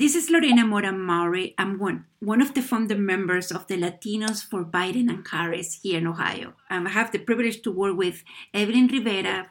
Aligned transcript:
This 0.00 0.14
is 0.14 0.30
Lorena 0.30 0.64
Mora 0.64 0.92
Maury. 0.92 1.54
I'm 1.58 1.78
one, 1.78 2.06
one 2.20 2.40
of 2.40 2.54
the 2.54 2.62
founder 2.62 2.96
members 2.96 3.52
of 3.52 3.66
the 3.66 3.76
Latinos 3.76 4.42
for 4.42 4.64
Biden 4.64 5.10
and 5.10 5.28
Harris 5.28 5.80
here 5.82 5.98
in 5.98 6.06
Ohio. 6.06 6.54
Um, 6.70 6.86
I 6.86 6.90
have 6.90 7.12
the 7.12 7.18
privilege 7.18 7.60
to 7.60 7.70
work 7.70 7.98
with 7.98 8.24
Evelyn 8.54 8.86
Rivera. 8.86 9.50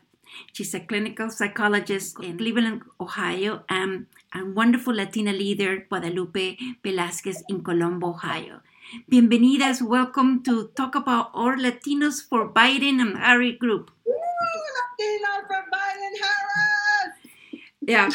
She's 0.51 0.73
a 0.73 0.79
clinical 0.79 1.29
psychologist 1.29 2.17
in 2.23 2.39
Cleveland, 2.39 2.81
Ohio, 2.99 3.61
and 3.69 4.07
a 4.33 4.43
wonderful 4.43 4.95
Latina 4.95 5.33
leader, 5.33 5.85
Guadalupe 5.87 6.57
Velasquez 6.81 7.43
in 7.47 7.63
Columbus, 7.63 8.09
Ohio. 8.09 8.61
Bienvenidas, 9.07 9.83
welcome 9.83 10.41
to 10.41 10.69
talk 10.69 10.95
about 10.95 11.29
our 11.35 11.57
Latinos 11.57 12.27
for 12.27 12.49
Biden 12.51 12.99
and 12.99 13.19
Harris 13.19 13.59
group. 13.59 13.91
Woo, 14.03 14.15
Latinos 14.15 15.45
for 15.45 15.63
Biden 15.69 16.13
Harris! 16.25 17.61
Yeah, 17.81 18.09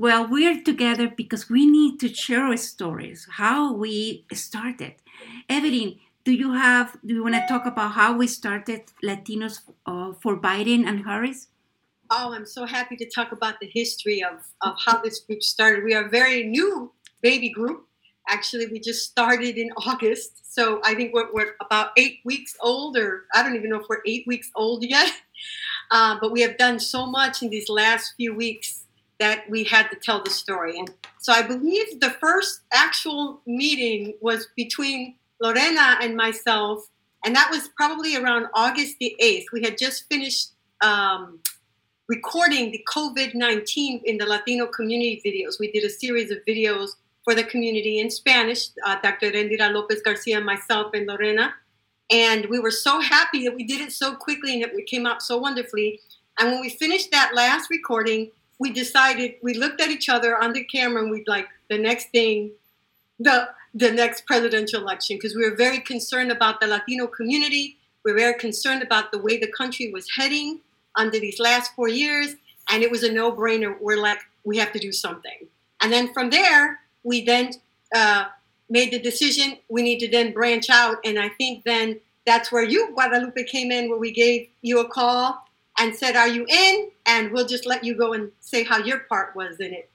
well, 0.00 0.26
we're 0.26 0.62
together 0.62 1.12
because 1.14 1.50
we 1.50 1.66
need 1.66 2.00
to 2.00 2.08
share 2.08 2.44
our 2.44 2.56
stories, 2.56 3.28
how 3.32 3.74
we 3.74 4.24
started. 4.32 4.94
Evelyn, 5.46 5.98
do 6.24 6.32
you 6.32 6.54
have, 6.54 6.96
do 7.04 7.12
you 7.12 7.22
want 7.22 7.34
to 7.34 7.44
talk 7.46 7.66
about 7.66 7.92
how 7.92 8.16
we 8.16 8.26
started 8.26 8.84
Latinos 9.04 9.60
uh, 9.84 10.14
for 10.22 10.38
Biden 10.38 10.86
and 10.86 11.04
Harris? 11.04 11.48
Oh, 12.08 12.32
I'm 12.32 12.46
so 12.46 12.64
happy 12.64 12.96
to 12.96 13.10
talk 13.10 13.32
about 13.32 13.60
the 13.60 13.66
history 13.66 14.24
of, 14.24 14.38
of 14.62 14.74
how 14.82 15.02
this 15.02 15.20
group 15.20 15.42
started. 15.42 15.84
We 15.84 15.92
are 15.92 16.06
a 16.06 16.08
very 16.08 16.44
new 16.44 16.90
baby 17.20 17.50
group. 17.50 17.86
Actually, 18.26 18.68
we 18.68 18.80
just 18.80 19.04
started 19.04 19.58
in 19.58 19.70
August. 19.86 20.54
So 20.54 20.80
I 20.82 20.94
think 20.94 21.12
we're, 21.12 21.30
we're 21.30 21.56
about 21.60 21.90
eight 21.98 22.20
weeks 22.24 22.56
old, 22.62 22.96
or 22.96 23.24
I 23.34 23.42
don't 23.42 23.54
even 23.54 23.68
know 23.68 23.80
if 23.80 23.86
we're 23.86 24.02
eight 24.06 24.26
weeks 24.26 24.50
old 24.56 24.82
yet. 24.82 25.12
Uh, 25.92 26.16
but 26.20 26.30
we 26.30 26.40
have 26.40 26.56
done 26.56 26.78
so 26.78 27.04
much 27.04 27.42
in 27.42 27.50
these 27.50 27.68
last 27.68 28.12
few 28.16 28.32
weeks 28.32 28.79
that 29.20 29.48
we 29.48 29.62
had 29.62 29.88
to 29.90 29.96
tell 29.96 30.22
the 30.22 30.30
story. 30.30 30.78
And 30.78 30.90
so 31.18 31.32
I 31.32 31.42
believe 31.42 32.00
the 32.00 32.10
first 32.10 32.62
actual 32.72 33.40
meeting 33.46 34.14
was 34.20 34.48
between 34.56 35.14
Lorena 35.40 35.98
and 36.00 36.16
myself, 36.16 36.88
and 37.24 37.36
that 37.36 37.50
was 37.50 37.68
probably 37.76 38.16
around 38.16 38.46
August 38.54 38.96
the 38.98 39.14
8th. 39.22 39.44
We 39.52 39.62
had 39.62 39.78
just 39.78 40.08
finished 40.10 40.52
um, 40.80 41.38
recording 42.08 42.72
the 42.72 42.84
COVID 42.92 43.34
19 43.34 44.00
in 44.04 44.16
the 44.16 44.26
Latino 44.26 44.66
community 44.66 45.22
videos. 45.24 45.60
We 45.60 45.70
did 45.70 45.84
a 45.84 45.90
series 45.90 46.30
of 46.30 46.38
videos 46.48 46.90
for 47.24 47.34
the 47.34 47.44
community 47.44 48.00
in 48.00 48.10
Spanish, 48.10 48.68
uh, 48.86 48.96
Dr. 49.02 49.30
Rendira 49.30 49.72
Lopez 49.72 50.00
Garcia, 50.02 50.40
myself, 50.40 50.92
and 50.94 51.06
Lorena. 51.06 51.54
And 52.10 52.46
we 52.46 52.58
were 52.58 52.70
so 52.70 53.00
happy 53.00 53.44
that 53.44 53.54
we 53.54 53.64
did 53.64 53.80
it 53.80 53.92
so 53.92 54.16
quickly 54.16 54.54
and 54.54 54.72
it 54.72 54.86
came 54.86 55.06
out 55.06 55.22
so 55.22 55.36
wonderfully. 55.36 56.00
And 56.38 56.50
when 56.50 56.60
we 56.60 56.70
finished 56.70 57.10
that 57.12 57.32
last 57.34 57.70
recording, 57.70 58.30
we 58.60 58.70
decided 58.70 59.34
we 59.42 59.54
looked 59.54 59.80
at 59.80 59.90
each 59.90 60.08
other 60.08 60.36
on 60.40 60.52
the 60.52 60.62
camera 60.64 61.02
and 61.02 61.10
we'd 61.10 61.26
like 61.26 61.48
the 61.68 61.78
next 61.78 62.10
thing 62.10 62.52
the 63.18 63.48
the 63.74 63.90
next 63.90 64.26
presidential 64.26 64.80
election 64.80 65.16
because 65.16 65.34
we 65.34 65.48
were 65.48 65.56
very 65.56 65.80
concerned 65.80 66.30
about 66.30 66.60
the 66.60 66.66
latino 66.66 67.06
community. 67.06 67.76
We 68.04 68.12
were 68.12 68.18
very 68.18 68.38
concerned 68.38 68.82
about 68.82 69.12
the 69.12 69.18
way 69.18 69.38
the 69.38 69.50
country 69.52 69.92
was 69.92 70.06
heading 70.16 70.60
under 70.96 71.18
these 71.20 71.38
last 71.38 71.74
four 71.74 71.88
years 71.88 72.34
and 72.68 72.82
it 72.82 72.90
was 72.90 73.02
a 73.02 73.12
no-brainer. 73.12 73.76
We're 73.80 74.00
like 74.00 74.18
we 74.44 74.58
have 74.58 74.72
to 74.72 74.78
do 74.78 74.92
something. 74.92 75.46
And 75.80 75.92
then 75.92 76.12
from 76.12 76.30
there 76.30 76.80
we 77.02 77.24
then 77.24 77.52
uh, 77.94 78.26
made 78.68 78.92
the 78.92 78.98
decision 78.98 79.56
we 79.68 79.82
need 79.82 80.00
to 80.00 80.08
then 80.08 80.32
branch 80.32 80.68
out. 80.68 80.98
And 81.04 81.18
i 81.18 81.30
think 81.30 81.64
then 81.64 82.00
that's 82.26 82.52
where 82.52 82.64
you 82.64 82.92
guadalupe 82.92 83.44
came 83.44 83.70
in 83.72 83.88
where 83.88 83.98
we 83.98 84.12
gave 84.12 84.48
you 84.60 84.80
a 84.80 84.88
call 84.88 85.42
and 85.80 85.96
said, 85.96 86.14
Are 86.14 86.28
you 86.28 86.46
in? 86.46 86.90
And 87.06 87.32
we'll 87.32 87.46
just 87.46 87.66
let 87.66 87.82
you 87.82 87.96
go 87.96 88.12
and 88.12 88.30
say 88.40 88.62
how 88.62 88.78
your 88.78 89.00
part 89.00 89.34
was 89.34 89.58
in 89.58 89.72
it. 89.72 89.90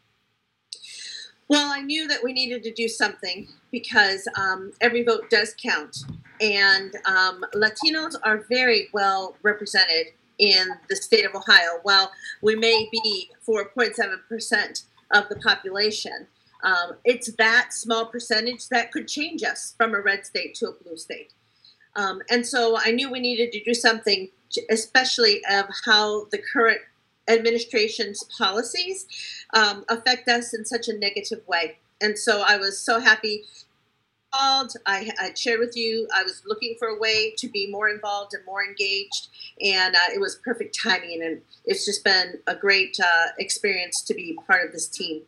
Well, 1.47 1.71
I 1.71 1.81
knew 1.81 2.07
that 2.07 2.23
we 2.23 2.33
needed 2.33 2.63
to 2.63 2.73
do 2.73 2.87
something 2.87 3.47
because 3.71 4.27
um, 4.35 4.71
every 4.81 5.03
vote 5.03 5.29
does 5.29 5.53
count. 5.61 5.97
And 6.41 6.95
um, 7.05 7.45
Latinos 7.53 8.15
are 8.23 8.45
very 8.49 8.89
well 8.93 9.35
represented 9.43 10.07
in 10.39 10.67
the 10.89 10.95
state 10.95 11.23
of 11.23 11.35
Ohio. 11.35 11.79
While 11.83 12.11
we 12.41 12.55
may 12.55 12.89
be 12.91 13.29
4.7% 13.47 14.85
of 15.11 15.29
the 15.29 15.35
population, 15.35 16.27
um, 16.63 16.95
it's 17.05 17.31
that 17.33 17.73
small 17.73 18.07
percentage 18.07 18.67
that 18.69 18.91
could 18.91 19.07
change 19.07 19.43
us 19.43 19.75
from 19.77 19.93
a 19.93 20.01
red 20.01 20.25
state 20.25 20.55
to 20.55 20.69
a 20.69 20.83
blue 20.83 20.97
state. 20.97 21.31
Um, 21.95 22.21
and 22.29 22.45
so 22.45 22.75
I 22.77 22.91
knew 22.91 23.09
we 23.11 23.19
needed 23.19 23.51
to 23.51 23.63
do 23.63 23.75
something 23.75 24.29
especially 24.69 25.41
of 25.51 25.65
how 25.85 26.25
the 26.31 26.39
current 26.53 26.81
administration's 27.27 28.23
policies 28.37 29.05
um, 29.53 29.83
affect 29.89 30.27
us 30.29 30.53
in 30.53 30.65
such 30.65 30.87
a 30.87 30.97
negative 30.97 31.41
way. 31.47 31.77
And 32.01 32.17
so 32.17 32.43
I 32.45 32.57
was 32.57 32.79
so 32.79 32.99
happy. 32.99 33.45
Called, 34.33 34.73
I, 34.85 35.11
I 35.17 35.33
shared 35.33 35.61
with 35.61 35.77
you. 35.77 36.09
I 36.13 36.23
was 36.23 36.43
looking 36.45 36.75
for 36.77 36.89
a 36.89 36.99
way 36.99 37.33
to 37.37 37.47
be 37.47 37.71
more 37.71 37.87
involved 37.87 38.33
and 38.33 38.43
more 38.45 38.65
engaged, 38.65 39.29
and 39.61 39.95
uh, 39.95 40.13
it 40.13 40.19
was 40.19 40.35
perfect 40.43 40.77
timing. 40.83 41.23
And 41.23 41.41
it's 41.63 41.85
just 41.85 42.03
been 42.03 42.39
a 42.45 42.53
great 42.53 42.97
uh, 43.01 43.27
experience 43.39 44.01
to 44.03 44.13
be 44.13 44.37
part 44.45 44.65
of 44.65 44.73
this 44.73 44.89
team. 44.89 45.21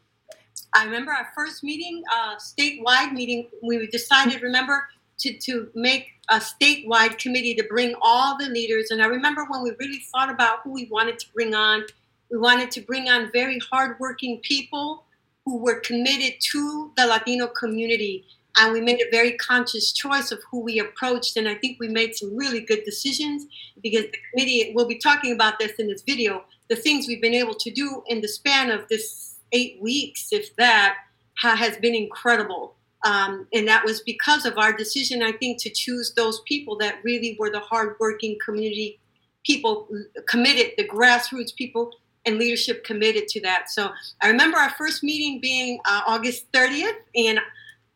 I 0.73 0.84
remember 0.84 1.13
our 1.13 1.29
first 1.34 1.63
meeting, 1.63 2.03
uh, 2.13 2.35
statewide 2.35 3.13
meeting. 3.13 3.47
We 3.63 3.88
decided, 3.88 4.41
remember, 4.41 4.89
to, 5.19 5.38
to 5.39 5.69
make 5.73 6.07
a 6.29 6.38
statewide 6.39 7.17
committee 7.17 7.55
to 7.55 7.63
bring 7.63 7.95
all 8.01 8.38
the 8.38 8.47
leaders. 8.47 8.91
And 8.91 9.01
I 9.01 9.05
remember 9.05 9.45
when 9.45 9.63
we 9.63 9.72
really 9.79 10.03
thought 10.11 10.29
about 10.29 10.59
who 10.63 10.73
we 10.73 10.88
wanted 10.91 11.19
to 11.19 11.33
bring 11.33 11.55
on, 11.55 11.83
we 12.29 12.38
wanted 12.38 12.72
to 12.72 12.81
bring 12.81 13.09
on 13.09 13.31
very 13.31 13.59
hardworking 13.72 14.39
people 14.44 15.05
who 15.45 15.57
were 15.57 15.79
committed 15.79 16.33
to 16.51 16.91
the 16.97 17.07
Latino 17.07 17.47
community. 17.47 18.25
And 18.57 18.73
we 18.73 18.81
made 18.81 19.00
a 19.00 19.09
very 19.11 19.38
conscious 19.38 19.94
choice 19.94 20.31
of 20.31 20.39
who 20.51 20.59
we 20.59 20.79
approached. 20.79 21.38
And 21.38 21.47
I 21.47 21.55
think 21.55 21.79
we 21.79 21.88
made 21.88 22.16
some 22.16 22.35
really 22.35 22.59
good 22.59 22.84
decisions 22.84 23.45
because 23.81 24.05
the 24.05 24.17
committee, 24.31 24.73
we'll 24.75 24.88
be 24.88 24.97
talking 24.97 25.31
about 25.31 25.59
this 25.59 25.73
in 25.73 25.88
this 25.88 26.01
video, 26.01 26.44
the 26.67 26.75
things 26.75 27.07
we've 27.07 27.22
been 27.22 27.34
able 27.34 27.55
to 27.55 27.72
do 27.72 28.03
in 28.07 28.19
the 28.19 28.28
span 28.28 28.72
of 28.72 28.88
this 28.89 29.35
eight 29.53 29.81
weeks, 29.81 30.29
if 30.31 30.55
that, 30.57 30.97
has 31.38 31.78
been 31.78 31.95
incredible. 31.95 32.76
Um, 33.06 33.47
and 33.53 33.68
that 33.68 33.85
was 33.85 34.02
because 34.02 34.46
of 34.46 34.58
our 34.58 34.74
decision, 34.74 35.22
I 35.22 35.31
think, 35.31 35.62
to 35.62 35.69
choose 35.69 36.13
those 36.16 36.41
people 36.47 36.78
that 36.80 36.96
really 37.03 37.38
were 37.40 37.50
the 37.50 37.59
hardworking 37.59 38.38
community 38.44 39.00
people 39.47 39.88
committed, 40.28 40.74
the 40.78 40.88
grassroots 40.88 41.56
people 41.56 41.91
and 42.25 42.38
leadership 42.38 42.84
committed 42.84 43.28
to 43.30 43.41
that. 43.41 43.69
So 43.69 43.90
I 44.22 44.28
remember 44.28 44.58
our 44.58 44.72
first 44.72 45.03
meeting 45.03 45.40
being 45.40 45.80
uh, 45.85 46.02
August 46.06 46.52
30th, 46.52 46.97
and 47.16 47.40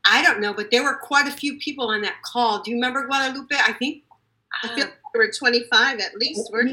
I 0.05 0.23
don't 0.23 0.39
know, 0.39 0.53
but 0.53 0.71
there 0.71 0.83
were 0.83 0.95
quite 0.95 1.27
a 1.27 1.31
few 1.31 1.59
people 1.59 1.89
on 1.89 2.01
that 2.01 2.15
call. 2.23 2.61
Do 2.61 2.71
you 2.71 2.77
remember 2.77 3.05
Guadalupe? 3.05 3.53
I 3.53 3.73
think 3.73 4.03
I 4.63 4.67
feel 4.69 4.85
like 4.85 4.93
there 5.13 5.21
were 5.21 5.31
25 5.31 5.99
at 5.99 6.15
least, 6.15 6.49
were 6.51 6.65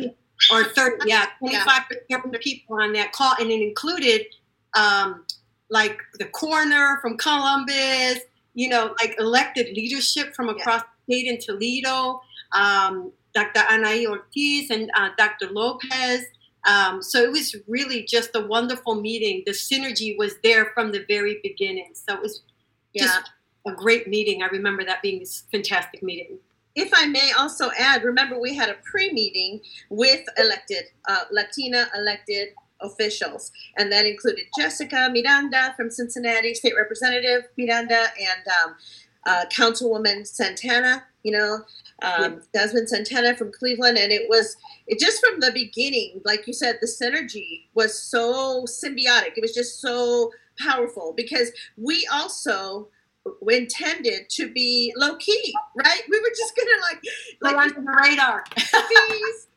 or 0.52 0.64
30, 0.64 1.08
yeah, 1.08 1.26
25 1.40 1.82
yeah. 2.08 2.18
people 2.40 2.80
on 2.80 2.92
that 2.92 3.12
call, 3.12 3.34
and 3.40 3.50
it 3.50 3.60
included 3.60 4.26
um, 4.74 5.24
like 5.70 6.00
the 6.18 6.26
coroner 6.26 6.98
from 7.02 7.16
Columbus, 7.16 8.20
you 8.54 8.68
know, 8.68 8.94
like 9.00 9.14
elected 9.18 9.76
leadership 9.76 10.34
from 10.34 10.48
across 10.48 10.82
the 10.82 11.14
state 11.14 11.26
in 11.26 11.38
Toledo, 11.38 12.20
um, 12.52 13.12
Dr. 13.34 13.60
Anaí 13.60 14.06
Ortiz 14.06 14.70
and 14.70 14.90
uh, 14.96 15.10
Dr. 15.16 15.48
Lopez. 15.50 16.24
Um, 16.66 17.02
so 17.02 17.22
it 17.22 17.30
was 17.30 17.54
really 17.66 18.02
just 18.02 18.30
a 18.34 18.40
wonderful 18.40 18.94
meeting. 18.96 19.42
The 19.46 19.52
synergy 19.52 20.16
was 20.18 20.34
there 20.42 20.66
from 20.74 20.92
the 20.92 21.04
very 21.08 21.38
beginning. 21.42 21.92
So 21.94 22.14
it 22.14 22.20
was 22.20 22.42
just 22.96 23.20
yeah. 23.66 23.72
a 23.72 23.74
great 23.74 24.08
meeting. 24.08 24.42
I 24.42 24.46
remember 24.46 24.84
that 24.84 25.02
being 25.02 25.22
a 25.22 25.26
fantastic 25.52 26.02
meeting. 26.02 26.38
If 26.74 26.90
I 26.94 27.06
may 27.06 27.32
also 27.36 27.70
add, 27.78 28.04
remember 28.04 28.40
we 28.40 28.54
had 28.54 28.70
a 28.70 28.76
pre 28.84 29.12
meeting 29.12 29.60
with 29.88 30.24
elected, 30.36 30.84
uh, 31.08 31.24
Latina 31.30 31.88
elected 31.94 32.48
officials, 32.80 33.52
and 33.76 33.90
that 33.92 34.06
included 34.06 34.44
Jessica 34.58 35.10
Miranda 35.12 35.74
from 35.76 35.90
Cincinnati, 35.90 36.54
State 36.54 36.74
Representative 36.76 37.48
Miranda, 37.56 38.06
and 38.18 38.46
um, 38.64 38.74
uh, 39.26 39.44
Councilwoman 39.46 40.26
Santana. 40.26 41.04
You 41.24 41.32
know, 41.32 41.58
um, 42.02 42.42
Jasmine 42.54 42.86
Santana 42.86 43.36
from 43.36 43.52
Cleveland, 43.52 43.98
and 43.98 44.12
it 44.12 44.28
was 44.28 44.56
it 44.86 44.98
just 44.98 45.24
from 45.24 45.40
the 45.40 45.52
beginning, 45.52 46.20
like 46.24 46.46
you 46.46 46.52
said, 46.52 46.78
the 46.80 46.86
synergy 46.86 47.64
was 47.74 48.00
so 48.00 48.64
symbiotic. 48.64 49.32
It 49.36 49.42
was 49.42 49.54
just 49.54 49.80
so 49.80 50.30
powerful 50.58 51.12
because 51.16 51.52
we 51.76 52.08
also 52.12 52.88
intended 53.48 54.28
to 54.30 54.52
be 54.52 54.92
low 54.96 55.16
key, 55.16 55.54
right? 55.76 56.02
We 56.08 56.20
were 56.20 56.32
just 56.36 56.56
gonna 56.56 56.70
like 56.90 57.02
like 57.40 57.56
on 57.56 57.84
the 57.84 57.90
radar. 57.90 58.44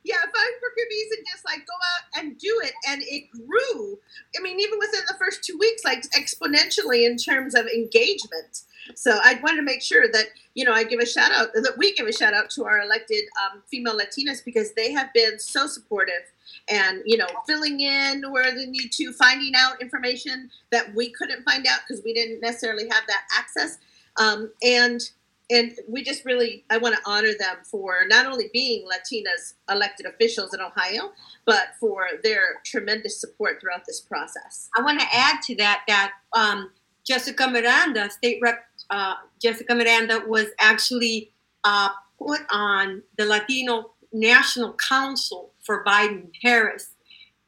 yeah, 0.04 0.16
find 0.16 0.54
for 0.60 0.70
cookies 0.78 1.18
and 1.18 1.26
just 1.32 1.46
like 1.46 1.60
go 1.60 1.74
out 1.96 2.24
and 2.24 2.38
do 2.38 2.62
it. 2.64 2.74
And 2.90 3.02
it 3.04 3.30
grew. 3.32 4.00
I 4.38 4.42
mean, 4.42 4.60
even 4.60 4.80
within 4.80 5.02
the 5.08 5.16
first 5.20 5.44
two 5.44 5.58
weeks, 5.60 5.84
like 5.84 6.02
exponentially 6.12 7.06
in 7.06 7.18
terms 7.18 7.56
of 7.56 7.66
engagement. 7.68 8.64
So 8.96 9.20
I 9.24 9.40
want 9.44 9.58
to 9.58 9.62
make 9.62 9.82
sure 9.82 10.08
that 10.12 10.26
you 10.54 10.66
know 10.66 10.74
I 10.74 10.84
give 10.84 11.00
a 11.00 11.06
shout 11.06 11.32
out 11.32 11.54
that 11.54 11.78
we 11.78 11.94
give 11.94 12.08
a 12.08 12.14
shout 12.14 12.34
out 12.34 12.50
to 12.52 12.66
our 12.66 12.82
elected 12.82 13.24
um, 13.42 13.62
female 13.70 13.98
Latinas 13.98 14.44
because 14.44 14.74
they 14.74 14.92
have 14.92 15.14
been 15.14 15.40
so 15.40 15.68
supportive 15.68 16.24
and 16.70 17.02
you 17.06 17.18
know 17.18 17.28
filling 17.48 17.80
in 17.80 18.24
where 18.32 18.54
they 18.56 18.66
need 18.66 18.92
to 18.92 19.12
finding 19.14 19.54
out 19.56 19.82
information 19.82 20.50
that 20.72 20.94
we 20.96 21.12
couldn't 21.12 21.44
find 21.44 21.66
out 21.68 21.80
because 21.88 22.04
we 22.04 22.14
didn't 22.14 22.42
necessarily 22.42 22.88
have 22.90 23.04
that 23.08 23.24
access. 23.38 23.78
Um, 24.18 24.52
and 24.62 25.02
and 25.50 25.74
we 25.88 26.04
just 26.04 26.24
really 26.24 26.64
i 26.70 26.78
want 26.78 26.96
to 26.96 27.02
honor 27.06 27.34
them 27.38 27.58
for 27.64 28.04
not 28.08 28.26
only 28.26 28.50
being 28.54 28.86
latinas 28.86 29.54
elected 29.70 30.06
officials 30.06 30.54
in 30.54 30.62
ohio 30.62 31.12
but 31.46 31.70
for 31.80 32.06
their 32.24 32.62
tremendous 32.66 33.20
support 33.20 33.60
throughout 33.60 33.86
this 33.86 34.00
process. 34.00 34.70
I 34.78 34.82
want 34.82 35.00
to 35.00 35.08
add 35.14 35.42
to 35.44 35.56
that 35.58 35.84
that 35.88 36.14
um, 36.34 36.72
Jessica 37.06 37.48
Miranda, 37.48 38.10
State 38.10 38.40
Rep 38.42 38.64
uh, 38.90 39.16
Jessica 39.42 39.74
Miranda, 39.76 40.24
was 40.28 40.48
actually 40.60 41.32
uh, 41.64 41.90
put 42.20 42.42
on 42.52 43.02
the 43.18 43.26
Latino 43.26 43.92
National 44.14 44.74
Council 44.74 45.51
for 45.64 45.84
Biden 45.84 46.32
Harris, 46.42 46.90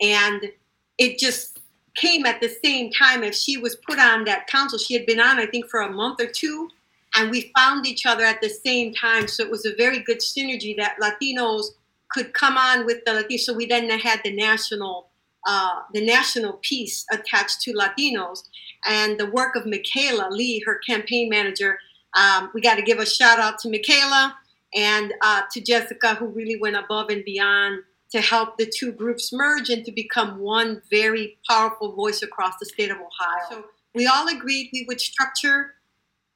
and 0.01 0.51
it 0.98 1.18
just 1.18 1.60
came 1.95 2.25
at 2.25 2.42
the 2.42 2.50
same 2.63 2.92
time 2.92 3.24
as 3.24 3.42
she 3.42 3.57
was 3.57 3.75
put 3.75 4.00
on 4.00 4.24
that 4.25 4.48
council. 4.48 4.80
She 4.80 4.94
had 4.94 5.06
been 5.06 5.19
on, 5.19 5.39
I 5.39 5.45
think, 5.45 5.69
for 5.69 5.81
a 5.81 5.92
month 5.92 6.19
or 6.21 6.27
two, 6.27 6.69
and 7.15 7.30
we 7.30 7.51
found 7.56 7.86
each 7.86 8.06
other 8.06 8.24
at 8.24 8.42
the 8.42 8.50
same 8.50 8.94
time. 8.94 9.27
So 9.27 9.44
it 9.44 9.51
was 9.51 9.65
a 9.65 9.75
very 9.75 10.00
good 10.00 10.19
synergy 10.19 10.75
that 10.77 10.98
Latinos 11.01 11.65
could 12.10 12.33
come 12.33 12.57
on 12.57 12.86
with 12.86 13.04
the 13.06 13.12
Latinos. 13.12 13.42
So 13.42 13.54
we 13.54 13.65
then 13.65 13.89
had 13.89 14.21
the 14.24 14.36
national 14.36 15.09
uh, 15.45 15.81
the 15.94 16.06
national 16.06 16.54
piece 16.62 17.06
attached 17.12 17.59
to 17.62 17.74
Latinos 17.74 18.44
and 18.86 19.19
the 19.19 19.25
work 19.25 19.57
of 19.57 19.66
Michaela 19.66 20.30
Lee, 20.31 20.63
her 20.66 20.80
campaign 20.88 21.27
manager. 21.27 21.77
Um, 22.18 22.50
we 22.54 22.62
got 22.62 22.75
to 22.75 22.81
give 22.81 23.00
a 23.00 23.06
shout 23.06 23.39
out 23.39 23.59
to 23.59 23.69
Michaela 23.69 24.38
and 24.74 25.13
uh, 25.21 25.42
to 25.51 25.59
Jessica, 25.59 26.16
who 26.16 26.27
really 26.27 26.56
went 26.56 26.77
above 26.77 27.09
and 27.09 27.25
beyond 27.25 27.83
to 28.13 28.21
help 28.21 28.57
the 28.57 28.71
two 28.71 28.92
groups 28.92 29.33
merge 29.33 29.71
and 29.71 29.83
to 29.83 29.92
become 29.92 30.38
one 30.38 30.83
very 30.92 31.39
powerful 31.50 31.94
voice 31.94 32.21
across 32.21 32.54
the 32.60 32.65
state 32.65 32.92
of 32.92 32.98
Ohio. 32.98 33.44
So 33.50 33.65
we 33.95 34.06
all 34.06 34.27
agreed 34.27 34.69
we 34.71 34.86
would 34.88 35.01
structure 35.01 35.74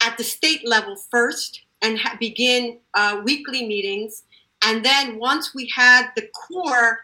at 0.02 0.18
the 0.18 0.24
state 0.24 0.68
level 0.68 0.96
first 1.12 1.62
and 1.84 2.00
ha- 2.00 2.18
begin 2.20 2.80
uh, 2.96 3.22
weekly 3.24 3.68
meetings. 3.68 4.24
And 4.66 4.84
then 4.84 5.20
once 5.20 5.54
we 5.54 5.72
had 5.76 6.08
the 6.16 6.28
core 6.30 7.02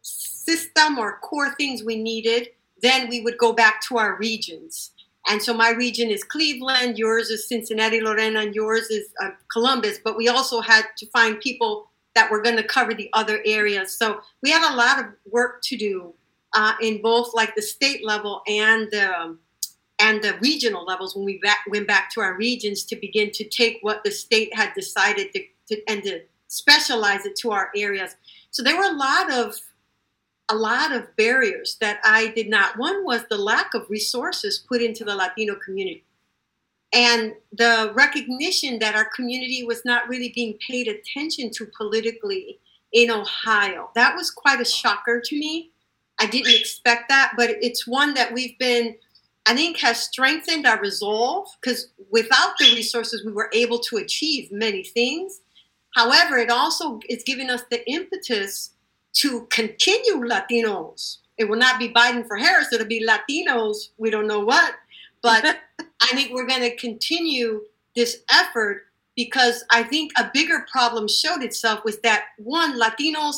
system 0.00 0.98
or 0.98 1.18
core 1.18 1.54
things 1.54 1.84
we 1.84 2.02
needed, 2.02 2.48
then 2.80 3.10
we 3.10 3.20
would 3.20 3.36
go 3.36 3.52
back 3.52 3.82
to 3.88 3.98
our 3.98 4.16
regions. 4.16 4.92
And 5.28 5.42
so 5.42 5.52
my 5.52 5.72
region 5.72 6.08
is 6.08 6.24
Cleveland, 6.24 6.96
yours 6.96 7.28
is 7.28 7.46
Cincinnati, 7.46 8.00
Lorena, 8.00 8.40
and 8.40 8.54
yours 8.54 8.86
is 8.88 9.08
uh, 9.22 9.32
Columbus. 9.52 9.98
But 10.02 10.16
we 10.16 10.28
also 10.28 10.62
had 10.62 10.86
to 10.96 11.06
find 11.08 11.38
people 11.40 11.90
that 12.16 12.30
were 12.30 12.40
going 12.40 12.56
to 12.56 12.64
cover 12.64 12.94
the 12.94 13.10
other 13.12 13.40
areas. 13.44 13.96
So 13.96 14.20
we 14.42 14.50
had 14.50 14.72
a 14.72 14.74
lot 14.74 14.98
of 14.98 15.06
work 15.30 15.60
to 15.64 15.76
do 15.76 16.14
uh, 16.54 16.72
in 16.80 17.02
both 17.02 17.34
like 17.34 17.54
the 17.54 17.62
state 17.62 18.04
level 18.04 18.42
and 18.48 18.92
um, 18.94 19.38
and 19.98 20.22
the 20.22 20.36
regional 20.40 20.84
levels 20.84 21.14
when 21.14 21.24
we 21.24 21.38
back, 21.38 21.58
went 21.68 21.86
back 21.86 22.10
to 22.12 22.20
our 22.20 22.36
regions 22.36 22.84
to 22.84 22.96
begin 22.96 23.30
to 23.32 23.48
take 23.48 23.78
what 23.82 24.02
the 24.02 24.10
state 24.10 24.54
had 24.54 24.74
decided 24.74 25.32
to, 25.32 25.42
to 25.68 25.80
and 25.88 26.02
to 26.02 26.20
specialize 26.48 27.24
it 27.24 27.36
to 27.36 27.50
our 27.50 27.70
areas. 27.76 28.16
So 28.50 28.62
there 28.62 28.76
were 28.76 28.90
a 28.90 28.96
lot 28.96 29.30
of 29.30 29.54
a 30.48 30.54
lot 30.54 30.92
of 30.92 31.14
barriers 31.16 31.76
that 31.80 32.00
I 32.02 32.28
did 32.28 32.48
not. 32.48 32.78
One 32.78 33.04
was 33.04 33.24
the 33.28 33.36
lack 33.36 33.74
of 33.74 33.90
resources 33.90 34.64
put 34.66 34.80
into 34.80 35.04
the 35.04 35.14
Latino 35.14 35.56
community 35.56 36.05
and 36.96 37.34
the 37.52 37.92
recognition 37.94 38.78
that 38.78 38.94
our 38.96 39.04
community 39.14 39.62
was 39.62 39.84
not 39.84 40.08
really 40.08 40.32
being 40.34 40.58
paid 40.66 40.88
attention 40.88 41.50
to 41.50 41.66
politically 41.76 42.58
in 42.90 43.10
Ohio. 43.10 43.90
That 43.94 44.16
was 44.16 44.30
quite 44.30 44.62
a 44.62 44.64
shocker 44.64 45.20
to 45.22 45.38
me. 45.38 45.72
I 46.18 46.24
didn't 46.24 46.54
expect 46.58 47.10
that, 47.10 47.32
but 47.36 47.50
it's 47.60 47.86
one 47.86 48.14
that 48.14 48.32
we've 48.32 48.58
been, 48.58 48.96
I 49.44 49.54
think, 49.54 49.76
has 49.80 50.00
strengthened 50.00 50.66
our 50.66 50.80
resolve 50.80 51.48
because 51.60 51.88
without 52.10 52.54
the 52.58 52.74
resources, 52.74 53.26
we 53.26 53.32
were 53.32 53.50
able 53.52 53.80
to 53.80 53.98
achieve 53.98 54.50
many 54.50 54.82
things. 54.82 55.42
However, 55.94 56.38
it 56.38 56.50
also 56.50 57.00
is 57.10 57.22
giving 57.24 57.50
us 57.50 57.64
the 57.70 57.86
impetus 57.90 58.70
to 59.16 59.46
continue 59.50 60.26
Latinos. 60.26 61.18
It 61.36 61.46
will 61.46 61.58
not 61.58 61.78
be 61.78 61.90
Biden 61.90 62.26
for 62.26 62.38
Harris, 62.38 62.72
it'll 62.72 62.86
be 62.86 63.06
Latinos, 63.06 63.90
we 63.98 64.08
don't 64.08 64.26
know 64.26 64.40
what. 64.40 64.72
But 65.20 65.58
I 66.00 66.08
think 66.08 66.32
we're 66.32 66.46
going 66.46 66.62
to 66.62 66.76
continue 66.76 67.62
this 67.94 68.18
effort 68.30 68.82
because 69.16 69.64
I 69.70 69.82
think 69.82 70.12
a 70.18 70.30
bigger 70.32 70.66
problem 70.70 71.08
showed 71.08 71.42
itself 71.42 71.84
was 71.84 71.98
that 72.00 72.26
one, 72.38 72.78
Latinos 72.78 73.36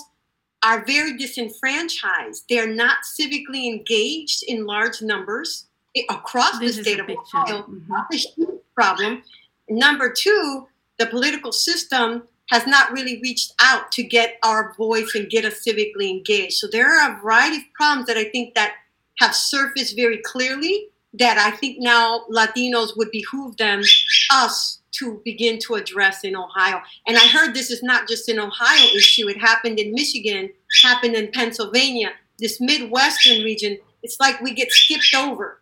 are 0.62 0.84
very 0.84 1.16
disenfranchised. 1.16 2.44
They're 2.48 2.72
not 2.72 2.98
civically 3.18 3.66
engaged 3.66 4.42
in 4.48 4.66
large 4.66 5.00
numbers 5.00 5.66
across 6.10 6.58
This 6.58 6.76
the 6.76 6.82
state 6.82 7.00
of 7.00 7.08
Ohio. 7.08 7.62
Mhm. 7.62 7.86
That's 7.88 8.24
a 8.24 8.28
huge 8.28 8.60
problem. 8.74 9.22
Number 9.68 10.12
two, 10.12 10.66
the 10.98 11.06
political 11.06 11.52
system 11.52 12.26
has 12.50 12.66
not 12.66 12.90
really 12.92 13.20
reached 13.20 13.52
out 13.60 13.92
to 13.92 14.02
get 14.02 14.38
our 14.42 14.74
voice 14.74 15.14
and 15.14 15.28
get 15.28 15.44
us 15.44 15.62
civically 15.66 16.08
engaged. 16.10 16.54
So 16.54 16.66
there 16.66 16.90
are 16.90 17.12
a 17.12 17.20
variety 17.20 17.58
of 17.58 17.62
problems 17.74 18.06
that 18.06 18.16
I 18.16 18.24
think 18.24 18.54
that 18.54 18.74
have 19.18 19.34
surfaced 19.34 19.94
very 19.96 20.18
clearly 20.18 20.88
that 21.14 21.38
I 21.38 21.56
think 21.56 21.78
now 21.80 22.24
Latinos 22.30 22.96
would 22.96 23.10
behoove 23.10 23.56
them 23.56 23.82
us 24.30 24.80
to 24.92 25.20
begin 25.24 25.58
to 25.60 25.74
address 25.74 26.24
in 26.24 26.36
Ohio. 26.36 26.80
And 27.06 27.16
I 27.16 27.26
heard 27.26 27.54
this 27.54 27.70
is 27.70 27.82
not 27.82 28.08
just 28.08 28.28
an 28.28 28.38
Ohio 28.38 28.86
issue. 28.94 29.28
It 29.28 29.38
happened 29.38 29.78
in 29.78 29.92
Michigan, 29.92 30.50
happened 30.82 31.14
in 31.14 31.30
Pennsylvania, 31.30 32.10
this 32.38 32.60
Midwestern 32.60 33.42
region. 33.42 33.78
It's 34.02 34.18
like 34.20 34.40
we 34.40 34.52
get 34.54 34.70
skipped 34.70 35.14
over. 35.16 35.60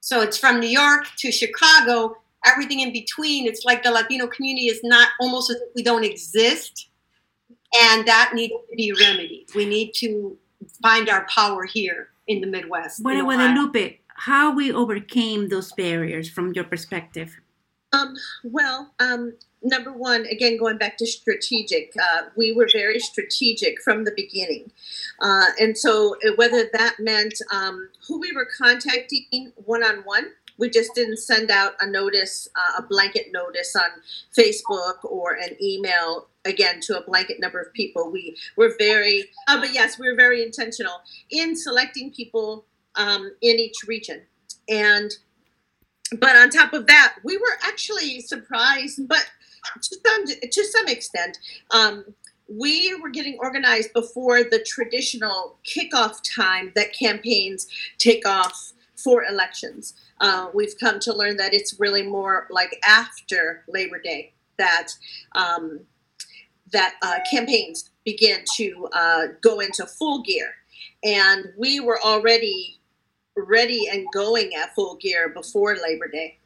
So 0.00 0.22
it's 0.22 0.38
from 0.38 0.60
New 0.60 0.68
York 0.68 1.06
to 1.18 1.30
Chicago, 1.30 2.16
everything 2.44 2.80
in 2.80 2.92
between. 2.92 3.46
It's 3.46 3.64
like 3.64 3.82
the 3.82 3.90
Latino 3.90 4.26
community 4.26 4.66
is 4.66 4.80
not 4.82 5.08
almost 5.20 5.50
as 5.50 5.56
if 5.56 5.68
we 5.74 5.82
don't 5.82 6.04
exist. 6.04 6.88
And 7.82 8.06
that 8.06 8.32
needs 8.34 8.52
to 8.52 8.76
be 8.76 8.92
remedied. 8.92 9.48
We 9.54 9.66
need 9.66 9.92
to 9.96 10.36
find 10.82 11.08
our 11.08 11.26
power 11.26 11.64
here 11.64 12.08
in 12.26 12.40
the 12.40 12.46
Midwest. 12.46 13.02
Bueno, 13.02 13.24
Guadalupe, 13.24 14.00
how 14.20 14.54
we 14.54 14.70
overcame 14.70 15.48
those 15.48 15.72
barriers 15.72 16.28
from 16.28 16.52
your 16.52 16.64
perspective? 16.64 17.40
Um, 17.92 18.14
well, 18.44 18.92
um, 19.00 19.32
number 19.62 19.92
one, 19.92 20.26
again, 20.26 20.58
going 20.58 20.76
back 20.76 20.98
to 20.98 21.06
strategic, 21.06 21.94
uh, 21.96 22.22
we 22.36 22.52
were 22.52 22.68
very 22.70 23.00
strategic 23.00 23.80
from 23.80 24.04
the 24.04 24.12
beginning. 24.14 24.70
Uh, 25.20 25.46
and 25.58 25.76
so, 25.76 26.16
uh, 26.26 26.32
whether 26.36 26.68
that 26.72 26.96
meant 27.00 27.34
um, 27.50 27.88
who 28.06 28.20
we 28.20 28.30
were 28.32 28.46
contacting 28.58 29.52
one 29.56 29.82
on 29.82 30.02
one, 30.04 30.26
we 30.58 30.68
just 30.68 30.94
didn't 30.94 31.16
send 31.16 31.50
out 31.50 31.72
a 31.80 31.86
notice, 31.86 32.46
uh, 32.54 32.82
a 32.82 32.86
blanket 32.86 33.28
notice 33.32 33.74
on 33.74 33.88
Facebook 34.36 35.02
or 35.02 35.32
an 35.32 35.56
email 35.62 36.28
again 36.44 36.80
to 36.82 36.98
a 36.98 37.04
blanket 37.04 37.40
number 37.40 37.60
of 37.60 37.72
people. 37.72 38.10
We 38.10 38.36
were 38.56 38.74
very, 38.78 39.24
uh, 39.48 39.58
but 39.58 39.72
yes, 39.72 39.98
we 39.98 40.08
were 40.08 40.16
very 40.16 40.42
intentional 40.42 41.00
in 41.30 41.56
selecting 41.56 42.12
people 42.12 42.66
um, 42.96 43.32
in 43.40 43.58
each 43.58 43.76
region. 43.86 44.22
And 44.68 45.10
but 46.18 46.36
on 46.36 46.50
top 46.50 46.72
of 46.72 46.86
that, 46.86 47.16
we 47.22 47.36
were 47.36 47.56
actually 47.62 48.20
surprised, 48.20 49.06
but 49.06 49.30
to 49.82 49.96
some 50.06 50.24
to 50.26 50.64
some 50.64 50.88
extent, 50.88 51.38
um, 51.70 52.04
we 52.48 52.94
were 53.00 53.10
getting 53.10 53.38
organized 53.38 53.92
before 53.92 54.42
the 54.42 54.64
traditional 54.66 55.58
kickoff 55.64 56.18
time 56.34 56.72
that 56.74 56.92
campaigns 56.92 57.68
take 57.98 58.26
off 58.26 58.72
for 58.96 59.24
elections. 59.24 59.94
Uh, 60.20 60.48
we've 60.52 60.76
come 60.78 60.98
to 61.00 61.14
learn 61.14 61.36
that 61.36 61.54
it's 61.54 61.78
really 61.78 62.02
more 62.02 62.46
like 62.50 62.78
after 62.84 63.64
Labor 63.68 63.98
Day 63.98 64.32
that 64.58 64.88
um, 65.32 65.80
that 66.72 66.94
uh, 67.02 67.18
campaigns 67.30 67.90
begin 68.04 68.40
to 68.56 68.88
uh, 68.92 69.26
go 69.40 69.60
into 69.60 69.86
full 69.86 70.22
gear, 70.22 70.54
and 71.04 71.52
we 71.56 71.78
were 71.78 72.00
already 72.02 72.79
ready 73.36 73.88
and 73.88 74.06
going 74.12 74.54
at 74.54 74.74
full 74.74 74.96
gear 74.96 75.28
before 75.28 75.76
Labor 75.76 76.08
Day. 76.08 76.38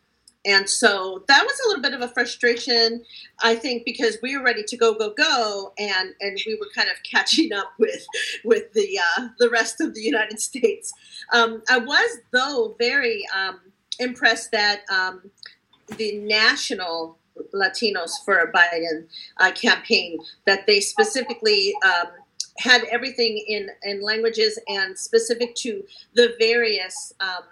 And 0.47 0.69
so 0.69 1.25
that 1.27 1.43
was 1.43 1.59
a 1.65 1.69
little 1.69 1.83
bit 1.83 1.95
of 1.95 2.03
a 2.03 2.13
frustration, 2.13 3.03
I 3.43 3.55
think, 3.55 3.85
because 3.87 4.19
we 4.23 4.37
were 4.37 4.45
ready 4.45 4.63
to 4.63 4.77
go, 4.77 4.93
go, 4.93 5.15
go, 5.17 5.73
and 5.79 6.11
and 6.21 6.39
we 6.47 6.57
were 6.57 6.69
kind 6.75 6.91
of 6.91 7.03
catching 7.03 7.53
up 7.53 7.73
with 7.79 8.07
with 8.45 8.73
the 8.75 8.99
uh, 8.99 9.29
the 9.39 9.49
rest 9.49 9.81
of 9.81 9.95
the 9.95 10.03
United 10.03 10.41
States. 10.51 10.93
Um, 11.33 11.63
I 11.71 11.79
was 11.79 12.19
though 12.33 12.77
very 12.79 13.25
um, 13.35 13.61
impressed 13.99 14.53
that 14.53 14.83
um, 14.91 15.31
the 15.97 16.19
national 16.19 17.17
Latinos 17.55 18.13
for 18.25 18.53
Biden 18.55 19.07
uh, 19.39 19.51
campaign 19.53 20.19
that 20.47 20.67
they 20.67 20.81
specifically 20.81 21.75
um, 21.85 22.09
had 22.59 22.85
everything 22.91 23.43
in 23.49 23.69
in 23.83 24.03
languages 24.03 24.59
and 24.69 24.99
specific 24.99 25.55
to 25.57 25.85
the 26.15 26.35
various 26.39 27.13
um, 27.21 27.45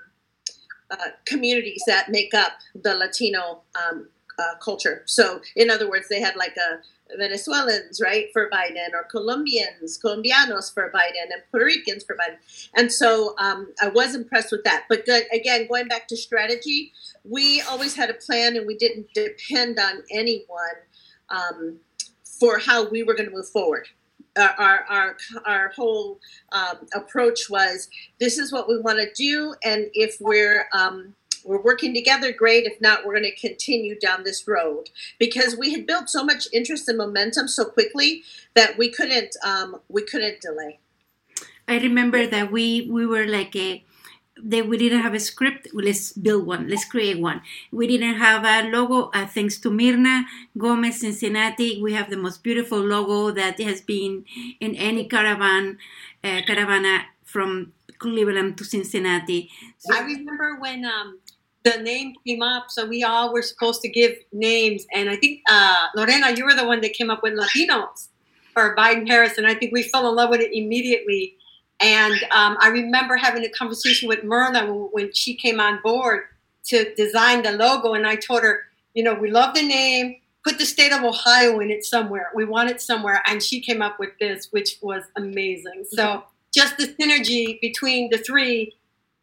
uh, 0.90 1.08
communities 1.24 1.82
that 1.86 2.10
make 2.10 2.34
up 2.34 2.52
the 2.74 2.94
Latino 2.94 3.62
um, 3.74 4.08
uh, 4.38 4.56
culture. 4.62 5.02
So, 5.06 5.40
in 5.56 5.70
other 5.70 5.88
words, 5.88 6.08
they 6.08 6.20
had 6.20 6.36
like 6.36 6.56
a 6.56 6.80
Venezuelans, 7.16 8.00
right, 8.00 8.28
for 8.32 8.48
Biden, 8.50 8.92
or 8.94 9.04
Colombians, 9.04 9.98
Colombianos 10.02 10.72
for 10.72 10.90
Biden, 10.90 11.32
and 11.32 11.42
Puerto 11.50 11.66
Ricans 11.66 12.04
for 12.04 12.16
Biden. 12.16 12.36
And 12.74 12.90
so 12.90 13.34
um, 13.38 13.72
I 13.82 13.88
was 13.88 14.14
impressed 14.14 14.52
with 14.52 14.64
that. 14.64 14.84
But 14.88 15.04
good, 15.04 15.24
again, 15.32 15.66
going 15.68 15.88
back 15.88 16.08
to 16.08 16.16
strategy, 16.16 16.92
we 17.24 17.62
always 17.62 17.94
had 17.94 18.10
a 18.10 18.14
plan 18.14 18.56
and 18.56 18.66
we 18.66 18.76
didn't 18.76 19.12
depend 19.14 19.78
on 19.78 20.02
anyone 20.10 20.76
um, 21.28 21.78
for 22.24 22.58
how 22.58 22.88
we 22.88 23.02
were 23.02 23.14
going 23.14 23.28
to 23.28 23.34
move 23.34 23.48
forward. 23.48 23.88
Our, 24.38 24.54
our, 24.58 24.86
our, 24.88 25.16
our 25.44 25.68
whole 25.70 26.18
um, 26.52 26.86
approach 26.94 27.50
was 27.50 27.88
this 28.18 28.38
is 28.38 28.50
what 28.50 28.68
we 28.68 28.78
want 28.80 28.98
to 28.98 29.12
do, 29.12 29.54
and 29.62 29.90
if 29.92 30.16
we're 30.20 30.68
um, 30.72 31.14
we're 31.44 31.60
working 31.60 31.92
together 31.94 32.32
great. 32.32 32.64
If 32.64 32.80
not 32.80 33.04
we're 33.04 33.18
going 33.18 33.30
to 33.30 33.40
continue 33.40 33.98
down 33.98 34.24
this 34.24 34.46
road. 34.46 34.90
Because 35.18 35.56
we 35.56 35.72
had 35.72 35.86
built 35.86 36.08
so 36.08 36.24
much 36.24 36.46
interest 36.52 36.88
and 36.88 36.98
momentum 36.98 37.48
so 37.48 37.64
quickly 37.64 38.22
that 38.54 38.78
we 38.78 38.90
couldn't 38.90 39.36
um, 39.44 39.80
we 39.88 40.02
couldn't 40.02 40.40
delay. 40.40 40.78
I 41.68 41.78
remember 41.78 42.26
that 42.26 42.50
we 42.50 42.88
we 42.90 43.06
were 43.06 43.26
like 43.26 43.54
a 43.56 43.84
that 44.36 44.66
we 44.66 44.78
didn't 44.78 45.00
have 45.00 45.14
a 45.14 45.20
script 45.20 45.68
let's 45.74 46.12
build 46.12 46.46
one 46.46 46.68
let's 46.68 46.86
create 46.86 47.20
one 47.20 47.42
we 47.70 47.86
didn't 47.86 48.14
have 48.14 48.44
a 48.44 48.68
logo 48.70 49.10
uh, 49.14 49.26
thanks 49.26 49.58
to 49.58 49.70
mirna 49.70 50.24
gomez 50.56 51.00
cincinnati 51.00 51.80
we 51.82 51.92
have 51.92 52.08
the 52.08 52.16
most 52.16 52.42
beautiful 52.42 52.78
logo 52.78 53.30
that 53.30 53.60
has 53.60 53.80
been 53.82 54.24
in 54.58 54.74
any 54.74 55.06
caravan 55.06 55.76
uh, 56.24 56.40
caravana 56.46 57.02
from 57.24 57.72
Cleveland 58.02 58.58
to 58.58 58.64
Cincinnati. 58.64 59.48
I 59.90 60.00
remember 60.00 60.56
when 60.58 60.84
um, 60.84 61.18
the 61.62 61.78
name 61.78 62.14
came 62.26 62.42
up, 62.42 62.64
so 62.68 62.86
we 62.86 63.04
all 63.04 63.32
were 63.32 63.42
supposed 63.42 63.80
to 63.82 63.88
give 63.88 64.12
names, 64.32 64.84
and 64.92 65.08
I 65.08 65.16
think 65.16 65.40
uh, 65.48 65.86
Lorena, 65.96 66.32
you 66.32 66.44
were 66.44 66.54
the 66.54 66.66
one 66.66 66.80
that 66.80 66.92
came 66.92 67.10
up 67.10 67.22
with 67.22 67.34
Latinos 67.34 68.08
for 68.52 68.74
Biden 68.76 69.08
Harris, 69.08 69.38
and 69.38 69.46
I 69.46 69.54
think 69.54 69.72
we 69.72 69.84
fell 69.84 70.08
in 70.08 70.16
love 70.16 70.30
with 70.30 70.40
it 70.40 70.52
immediately. 70.52 71.36
And 71.82 72.14
um, 72.30 72.56
I 72.60 72.68
remember 72.68 73.16
having 73.16 73.44
a 73.44 73.48
conversation 73.48 74.08
with 74.08 74.22
Myrna 74.24 74.66
when 74.66 75.12
she 75.12 75.34
came 75.34 75.60
on 75.60 75.80
board 75.82 76.24
to 76.66 76.94
design 76.94 77.42
the 77.42 77.52
logo, 77.52 77.94
and 77.94 78.06
I 78.06 78.16
told 78.16 78.42
her, 78.42 78.62
you 78.94 79.02
know, 79.02 79.14
we 79.14 79.30
love 79.30 79.54
the 79.54 79.66
name. 79.66 80.16
Put 80.44 80.58
the 80.58 80.66
state 80.66 80.92
of 80.92 81.02
Ohio 81.02 81.60
in 81.60 81.70
it 81.70 81.84
somewhere. 81.84 82.30
We 82.34 82.44
want 82.44 82.70
it 82.70 82.80
somewhere, 82.80 83.22
and 83.26 83.42
she 83.42 83.60
came 83.60 83.82
up 83.82 83.98
with 83.98 84.10
this, 84.20 84.48
which 84.50 84.78
was 84.82 85.04
amazing. 85.16 85.84
So 85.90 86.24
just 86.52 86.76
the 86.76 86.86
synergy 86.86 87.60
between 87.60 88.10
the 88.10 88.18
three 88.18 88.74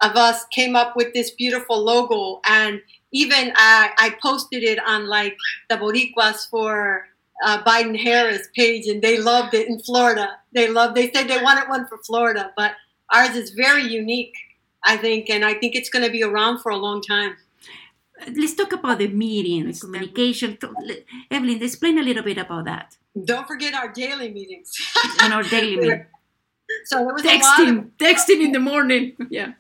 of 0.02 0.16
us 0.16 0.46
came 0.46 0.76
up 0.76 0.96
with 0.96 1.14
this 1.14 1.32
beautiful 1.32 1.78
logo 1.78 2.40
and 2.48 2.82
even 3.12 3.52
I, 3.56 3.92
I 3.98 4.16
posted 4.22 4.64
it 4.64 4.80
on 4.86 5.08
like 5.08 5.36
the 5.70 5.76
Boricuas 5.76 6.50
for 6.50 7.08
uh, 7.44 7.64
Biden 7.64 7.98
Harris 7.98 8.48
page 8.56 8.88
and 8.88 9.02
they 9.02 9.18
loved 9.18 9.54
it 9.54 9.68
in 9.68 9.80
Florida. 9.80 10.38
They 10.54 10.68
loved, 10.70 10.96
they 10.96 11.12
said 11.12 11.28
they 11.28 11.42
wanted 11.42 11.70
one 11.70 11.88
for 11.88 11.98
Florida, 12.00 12.52
but 12.56 12.74
ours 13.14 13.36
is 13.36 13.52
very 13.52 13.84
unique, 13.84 14.36
I 14.84 14.98
think, 14.98 15.30
and 15.30 15.46
I 15.46 15.54
think 15.54 15.76
it's 15.76 15.90
going 15.90 16.06
to 16.06 16.12
be 16.12 16.24
around 16.24 16.60
for 16.62 16.72
a 16.72 16.78
long 16.78 17.02
time. 17.02 17.38
Let's 18.36 18.54
talk 18.54 18.74
about 18.74 19.00
the 19.00 19.08
meetings, 19.08 19.82
communication. 19.82 20.58
Evelyn, 21.32 21.64
explain 21.64 21.98
a 22.00 22.04
little 22.04 22.24
bit 22.24 22.38
about 22.38 22.66
that. 22.66 22.98
Don't 23.24 23.48
forget 23.48 23.74
our 23.74 23.88
daily 23.88 24.30
meetings. 24.32 24.74
and 25.22 25.34
our 25.34 25.44
daily 25.44 25.78
meetings. 25.78 26.06
So 26.86 26.98
there 26.98 27.14
was 27.14 27.24
texting, 27.24 27.80
of, 27.80 27.98
texting 27.98 28.44
in 28.44 28.52
the 28.52 28.60
morning. 28.60 29.16
Yeah 29.30 29.54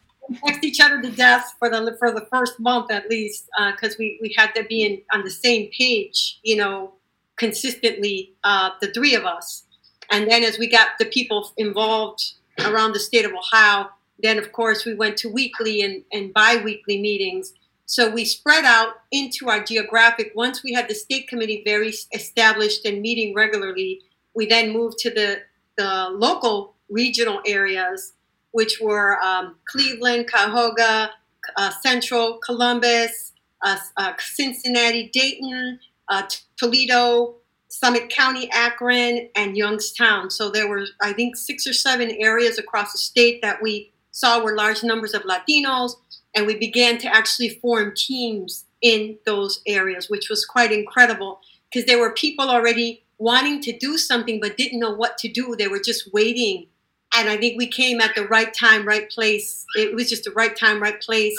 text 0.45 0.63
each 0.63 0.79
other 0.79 1.01
to 1.01 1.09
death 1.12 1.55
for 1.59 1.69
the 1.69 1.95
for 1.98 2.12
the 2.12 2.25
first 2.29 2.59
month 2.59 2.91
at 2.91 3.09
least 3.09 3.50
because 3.74 3.93
uh, 3.93 4.00
we 4.00 4.19
we 4.21 4.33
had 4.38 4.53
to 4.55 4.63
be 4.63 4.83
in, 4.83 5.01
on 5.13 5.24
the 5.24 5.31
same 5.31 5.69
page, 5.71 6.39
you 6.43 6.55
know, 6.55 6.93
consistently, 7.39 8.34
uh, 8.43 8.69
the 8.81 8.91
three 8.91 9.15
of 9.15 9.25
us. 9.25 9.63
And 10.12 10.29
then 10.29 10.43
as 10.43 10.60
we 10.60 10.67
got 10.67 10.89
the 11.00 11.05
people 11.05 11.51
involved 11.58 12.34
around 12.60 12.93
the 12.93 13.00
state 13.00 13.25
of 13.25 13.31
Ohio, 13.31 13.89
then 14.22 14.38
of 14.38 14.51
course 14.51 14.86
we 14.86 14.93
went 14.93 15.17
to 15.17 15.29
weekly 15.29 15.81
and, 15.81 16.03
and 16.12 16.34
bi-weekly 16.34 17.01
meetings. 17.01 17.53
So 17.86 18.10
we 18.10 18.25
spread 18.25 18.65
out 18.65 18.96
into 19.12 19.50
our 19.50 19.63
geographic. 19.63 20.34
Once 20.36 20.63
we 20.63 20.74
had 20.74 20.88
the 20.88 20.93
state 20.93 21.27
committee 21.27 21.63
very 21.65 21.93
established 22.13 22.86
and 22.86 23.01
meeting 23.01 23.34
regularly, 23.34 24.01
we 24.36 24.46
then 24.46 24.72
moved 24.72 25.00
to 25.00 25.10
the, 25.10 25.39
the 25.77 26.10
local 26.12 26.75
regional 26.89 27.39
areas 27.46 28.13
which 28.51 28.79
were 28.81 29.19
um, 29.22 29.55
Cleveland, 29.65 30.29
Cuyahoga, 30.29 31.12
uh, 31.55 31.72
Central, 31.81 32.39
Columbus, 32.39 33.31
uh, 33.63 33.77
uh, 33.98 34.13
Cincinnati, 34.19 35.10
Dayton, 35.13 35.79
uh, 36.09 36.23
Toledo, 36.57 37.35
Summit 37.67 38.09
County, 38.09 38.49
Akron, 38.51 39.29
and 39.35 39.55
Youngstown. 39.55 40.29
So 40.29 40.49
there 40.49 40.67
were, 40.67 40.85
I 41.01 41.13
think, 41.13 41.35
six 41.35 41.67
or 41.67 41.73
seven 41.73 42.11
areas 42.11 42.57
across 42.57 42.91
the 42.91 42.97
state 42.97 43.41
that 43.41 43.61
we 43.61 43.91
saw 44.11 44.43
were 44.43 44.55
large 44.55 44.83
numbers 44.83 45.13
of 45.13 45.23
Latinos, 45.23 45.93
and 46.35 46.47
we 46.47 46.57
began 46.57 46.97
to 46.99 47.15
actually 47.15 47.49
form 47.49 47.93
teams 47.95 48.65
in 48.81 49.17
those 49.25 49.61
areas, 49.67 50.09
which 50.09 50.29
was 50.29 50.45
quite 50.45 50.71
incredible 50.71 51.41
because 51.71 51.85
there 51.85 51.99
were 51.99 52.13
people 52.13 52.49
already 52.49 53.03
wanting 53.17 53.61
to 53.61 53.77
do 53.77 53.97
something 53.97 54.39
but 54.39 54.57
didn't 54.57 54.79
know 54.79 54.93
what 54.93 55.17
to 55.17 55.27
do. 55.27 55.55
They 55.55 55.67
were 55.67 55.81
just 55.83 56.11
waiting 56.13 56.67
and 57.15 57.29
I 57.29 57.37
think 57.37 57.57
we 57.57 57.67
came 57.67 58.01
at 58.01 58.15
the 58.15 58.27
right 58.27 58.53
time, 58.53 58.87
right 58.87 59.09
place. 59.09 59.65
It 59.75 59.95
was 59.95 60.09
just 60.09 60.23
the 60.23 60.31
right 60.31 60.55
time, 60.55 60.81
right 60.81 60.99
place 61.01 61.35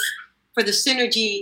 for 0.53 0.63
the 0.63 0.71
synergy 0.71 1.39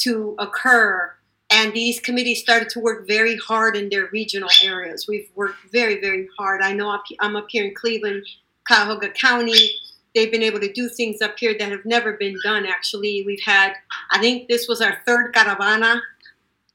to 0.00 0.34
occur. 0.38 1.12
And 1.50 1.72
these 1.72 2.00
committees 2.00 2.40
started 2.40 2.68
to 2.70 2.80
work 2.80 3.06
very 3.06 3.36
hard 3.36 3.76
in 3.76 3.88
their 3.88 4.08
regional 4.12 4.50
areas. 4.62 5.06
We've 5.08 5.30
worked 5.34 5.58
very, 5.72 6.00
very 6.00 6.28
hard. 6.38 6.60
I 6.60 6.72
know 6.72 6.98
I'm 7.20 7.36
up 7.36 7.46
here 7.48 7.64
in 7.64 7.74
Cleveland, 7.74 8.26
Cuyahoga 8.66 9.10
County. 9.10 9.70
They've 10.14 10.30
been 10.30 10.42
able 10.42 10.60
to 10.60 10.72
do 10.72 10.88
things 10.88 11.22
up 11.22 11.38
here 11.38 11.54
that 11.58 11.70
have 11.70 11.84
never 11.84 12.14
been 12.14 12.36
done, 12.42 12.66
actually. 12.66 13.22
We've 13.24 13.42
had, 13.44 13.74
I 14.10 14.18
think 14.18 14.48
this 14.48 14.66
was 14.66 14.80
our 14.80 14.98
third 15.06 15.34
caravana 15.34 16.00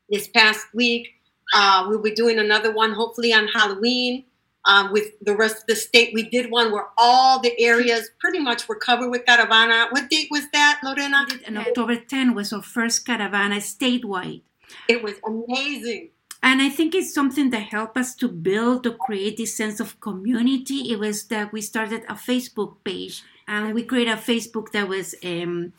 this 0.09 0.27
past 0.29 0.67
week. 0.73 1.09
Uh, 1.53 1.85
we'll 1.89 2.01
be 2.01 2.11
doing 2.11 2.39
another 2.39 2.71
one 2.71 2.93
hopefully 2.93 3.33
on 3.33 3.47
Halloween 3.47 4.23
um, 4.65 4.91
with 4.91 5.19
the 5.21 5.35
rest 5.35 5.57
of 5.57 5.67
the 5.67 5.75
state. 5.75 6.13
We 6.13 6.29
did 6.29 6.51
one 6.51 6.71
where 6.71 6.87
all 6.97 7.39
the 7.39 7.59
areas 7.59 8.09
pretty 8.19 8.39
much 8.39 8.67
were 8.67 8.75
covered 8.75 9.09
with 9.09 9.25
caravana. 9.25 9.87
What 9.89 10.09
date 10.09 10.27
was 10.31 10.49
that, 10.53 10.79
Lorena? 10.83 11.27
And 11.45 11.57
October 11.57 11.97
10 11.97 12.33
was 12.35 12.53
our 12.53 12.61
first 12.61 13.05
caravana 13.05 13.57
statewide. 13.57 14.43
It 14.87 15.03
was 15.03 15.15
amazing. 15.25 16.09
And 16.43 16.61
I 16.61 16.69
think 16.69 16.95
it's 16.95 17.13
something 17.13 17.51
that 17.51 17.71
helped 17.71 17.97
us 17.97 18.15
to 18.15 18.27
build, 18.27 18.83
to 18.83 18.93
create 18.93 19.37
this 19.37 19.55
sense 19.55 19.79
of 19.79 19.99
community. 19.99 20.91
It 20.91 20.99
was 20.99 21.25
that 21.25 21.53
we 21.53 21.61
started 21.61 22.03
a 22.09 22.15
Facebook 22.15 22.77
page 22.83 23.23
and 23.47 23.75
we 23.75 23.83
created 23.83 24.13
a 24.13 24.17
Facebook 24.17 24.71
that 24.71 24.87
was 24.87 25.13
um, 25.23 25.73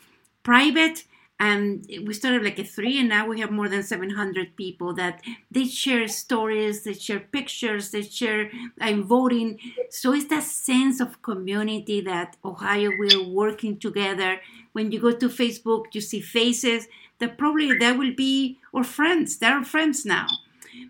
private 0.45 1.05
and 1.43 1.85
we 2.07 2.15
started 2.15 2.45
like 2.45 2.59
a 2.61 2.65
three 2.65 3.01
and 3.01 3.09
now 3.09 3.27
we 3.27 3.41
have 3.41 3.51
more 3.51 3.69
than 3.69 3.83
700 3.83 4.55
people 4.57 4.95
that 4.95 5.21
they 5.51 5.65
share 5.65 6.07
stories 6.07 6.85
they 6.85 6.93
share 6.93 7.19
pictures 7.19 7.91
they 7.91 8.03
share 8.03 8.51
i'm 8.81 9.03
voting 9.03 9.59
so 9.91 10.13
it's 10.13 10.27
that 10.27 10.45
sense 10.45 11.01
of 11.01 11.21
community 11.23 12.01
that 12.01 12.37
ohio 12.45 12.91
we're 12.97 13.25
working 13.29 13.77
together 13.77 14.41
when 14.73 14.93
you 14.93 15.01
go 15.01 15.11
to 15.11 15.29
facebook 15.29 15.87
you 15.93 16.01
see 16.01 16.21
faces 16.21 16.87
that 17.19 17.37
probably 17.37 17.77
that 17.77 17.99
will 17.99 18.15
be 18.15 18.59
our 18.75 18.85
friends. 18.85 19.39
They're 19.39 19.59
our 19.59 19.65
friends 19.65 20.05
now. 20.05 20.27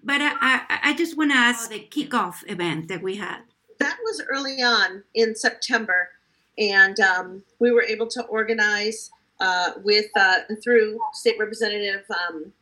But 0.05 0.21
i, 0.21 0.33
I, 0.41 0.79
I 0.85 0.95
just 0.95 1.17
want 1.17 1.33
to 1.33 1.37
ask 1.37 1.71
the 1.71 1.81
kickoff 1.81 2.49
event 2.51 2.89
that 2.89 3.03
we 3.03 3.17
had. 3.17 3.41
That 3.79 3.99
was 4.05 4.23
early 4.31 4.63
on 4.63 5.03
in 5.15 5.35
september 5.35 6.11
and 6.59 6.99
um, 7.01 7.43
we 7.59 7.71
were 7.71 7.83
able 7.83 8.07
to 8.09 8.23
organize 8.25 9.11
uh, 9.41 9.73
with 9.83 10.07
uh, 10.17 10.41
through 10.63 10.99
State 11.13 11.37
Representative 11.39 12.05
um, 12.11 12.53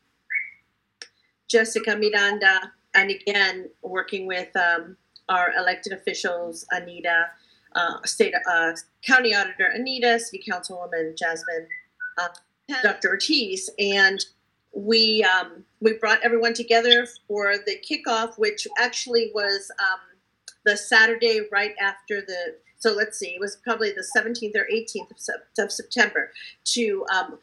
Jessica 1.49 1.97
Miranda, 1.97 2.73
and 2.95 3.11
again 3.11 3.69
working 3.83 4.27
with 4.27 4.55
um, 4.57 4.97
our 5.29 5.53
elected 5.59 5.93
officials, 5.93 6.65
Anita, 6.71 7.27
uh, 7.75 8.03
State 8.05 8.35
uh, 8.49 8.73
County 9.03 9.35
Auditor 9.35 9.67
Anita, 9.75 10.19
City 10.19 10.43
Councilwoman 10.49 11.17
Jasmine, 11.17 11.67
uh, 12.19 12.29
Dr. 12.83 13.11
Ortiz, 13.11 13.69
and 13.79 14.25
we 14.73 15.25
um, 15.25 15.65
we 15.81 15.95
brought 15.95 16.21
everyone 16.23 16.55
together 16.55 17.07
for 17.27 17.55
the 17.67 17.79
kickoff, 17.89 18.39
which 18.39 18.67
actually 18.79 19.31
was 19.35 19.71
um, 19.81 20.01
the 20.65 20.77
Saturday 20.77 21.41
right 21.51 21.75
after 21.81 22.21
the 22.21 22.55
so 22.81 22.93
let's 22.93 23.19
see, 23.19 23.35
it 23.35 23.41
was 23.41 23.57
probably 23.57 23.93
the 23.93 24.07
17th 24.17 24.57
or 24.57 24.67
18th 24.73 25.11
of, 25.59 25.71
September 25.71 26.33
to 26.65 27.05
um, 27.15 27.39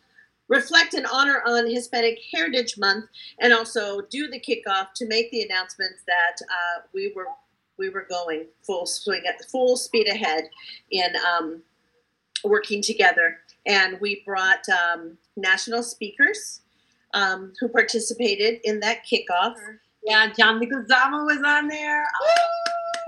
reflect 0.48 0.96
and 0.96 1.06
honor 1.06 1.44
on 1.46 1.70
Hispanic 1.70 2.20
Heritage 2.34 2.76
Month 2.76 3.06
and 3.40 3.54
also 3.54 4.02
do 4.10 4.28
the 4.28 4.40
kickoff 4.40 4.94
to 4.96 5.06
make 5.06 5.30
the 5.30 5.44
announcements 5.44 6.02
that 6.08 6.44
uh, 6.44 6.82
we 6.94 7.14
were 7.16 7.28
we 7.78 7.90
were 7.90 8.08
going 8.10 8.46
full 8.64 8.88
swing 8.88 9.22
at 9.28 9.46
full 9.52 9.78
speed 9.78 10.08
ahead 10.08 10.50
in 10.90 11.14
um, 11.18 11.62
working 12.44 12.82
together. 12.82 13.38
And 13.68 14.02
we 14.02 14.24
brought 14.26 14.68
um, 14.70 15.20
national 15.36 15.84
speakers 15.84 16.62
um, 17.14 17.54
who 17.60 17.68
participated 17.70 18.60
in 18.64 18.80
that 18.82 19.06
kickoff. 19.06 19.56
Yeah, 20.04 20.32
John 20.38 20.60
Leguizamo 20.60 21.26
was 21.26 21.42
on 21.46 21.68
there. 21.68 22.06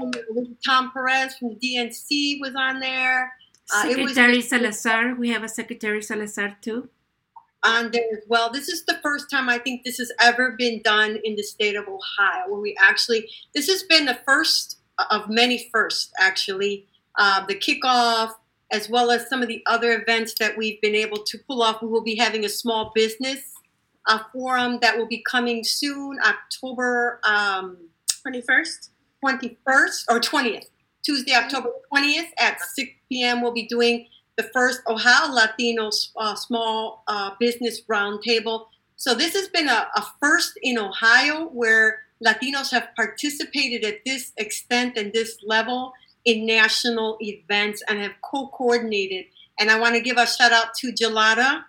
Um, 0.01 0.57
Tom 0.65 0.91
Perez 0.91 1.37
from 1.37 1.49
the 1.49 1.55
DNC 1.55 2.39
was 2.41 2.55
on 2.55 2.79
there. 2.79 3.33
Uh, 3.73 3.83
Secretary 3.83 4.37
was, 4.37 4.49
Salazar, 4.49 5.15
we 5.15 5.29
have 5.29 5.43
a 5.43 5.47
Secretary 5.47 6.01
Salazar 6.01 6.57
too. 6.61 6.89
On 7.63 7.91
there 7.91 8.05
as 8.13 8.23
well. 8.27 8.49
This 8.49 8.69
is 8.69 8.85
the 8.85 8.99
first 9.03 9.29
time 9.29 9.49
I 9.49 9.57
think 9.57 9.83
this 9.83 9.97
has 9.97 10.11
ever 10.21 10.55
been 10.57 10.81
done 10.81 11.19
in 11.23 11.35
the 11.35 11.43
state 11.43 11.75
of 11.75 11.85
Ohio, 11.87 12.47
where 12.47 12.61
we 12.61 12.75
actually, 12.79 13.29
this 13.53 13.67
has 13.67 13.83
been 13.83 14.05
the 14.05 14.17
first 14.25 14.77
of 15.11 15.29
many 15.29 15.69
firsts, 15.71 16.11
actually. 16.19 16.87
Uh, 17.17 17.45
the 17.45 17.55
kickoff, 17.55 18.31
as 18.71 18.89
well 18.89 19.11
as 19.11 19.27
some 19.27 19.41
of 19.41 19.47
the 19.47 19.61
other 19.65 20.01
events 20.01 20.35
that 20.39 20.57
we've 20.57 20.79
been 20.81 20.95
able 20.95 21.17
to 21.23 21.37
pull 21.39 21.61
off. 21.61 21.81
We 21.81 21.89
will 21.89 22.03
be 22.03 22.15
having 22.15 22.45
a 22.45 22.49
small 22.49 22.91
business 22.95 23.53
uh, 24.09 24.19
forum 24.33 24.79
that 24.81 24.97
will 24.97 25.07
be 25.07 25.23
coming 25.29 25.63
soon, 25.63 26.19
October 26.25 27.21
um, 27.23 27.77
21st, 28.27 28.89
21st 29.23 30.03
or 30.09 30.19
20th, 30.19 30.65
Tuesday, 31.03 31.33
October 31.33 31.69
20th 31.93 32.29
at 32.39 32.59
6 32.59 32.91
p.m. 33.07 33.41
We'll 33.41 33.53
be 33.53 33.67
doing 33.67 34.07
the 34.35 34.49
first 34.53 34.81
Ohio 34.87 35.31
Latino 35.31 35.91
uh, 36.17 36.35
small 36.35 37.03
uh, 37.07 37.31
business 37.39 37.81
roundtable. 37.81 38.65
So 38.95 39.13
this 39.13 39.33
has 39.33 39.47
been 39.47 39.69
a, 39.69 39.87
a 39.95 40.05
first 40.19 40.53
in 40.61 40.77
Ohio 40.77 41.45
where 41.49 41.99
Latinos 42.25 42.71
have 42.71 42.89
participated 42.95 43.85
at 43.85 44.03
this 44.05 44.33
extent 44.37 44.97
and 44.97 45.13
this 45.13 45.37
level 45.45 45.93
in 46.25 46.45
national 46.45 47.17
events 47.21 47.81
and 47.87 47.99
have 47.99 48.13
co-coordinated. 48.21 49.25
And 49.59 49.69
I 49.69 49.79
want 49.79 49.95
to 49.95 50.01
give 50.01 50.17
a 50.17 50.25
shout 50.25 50.51
out 50.51 50.73
to 50.79 50.91
Gelada 50.91 51.63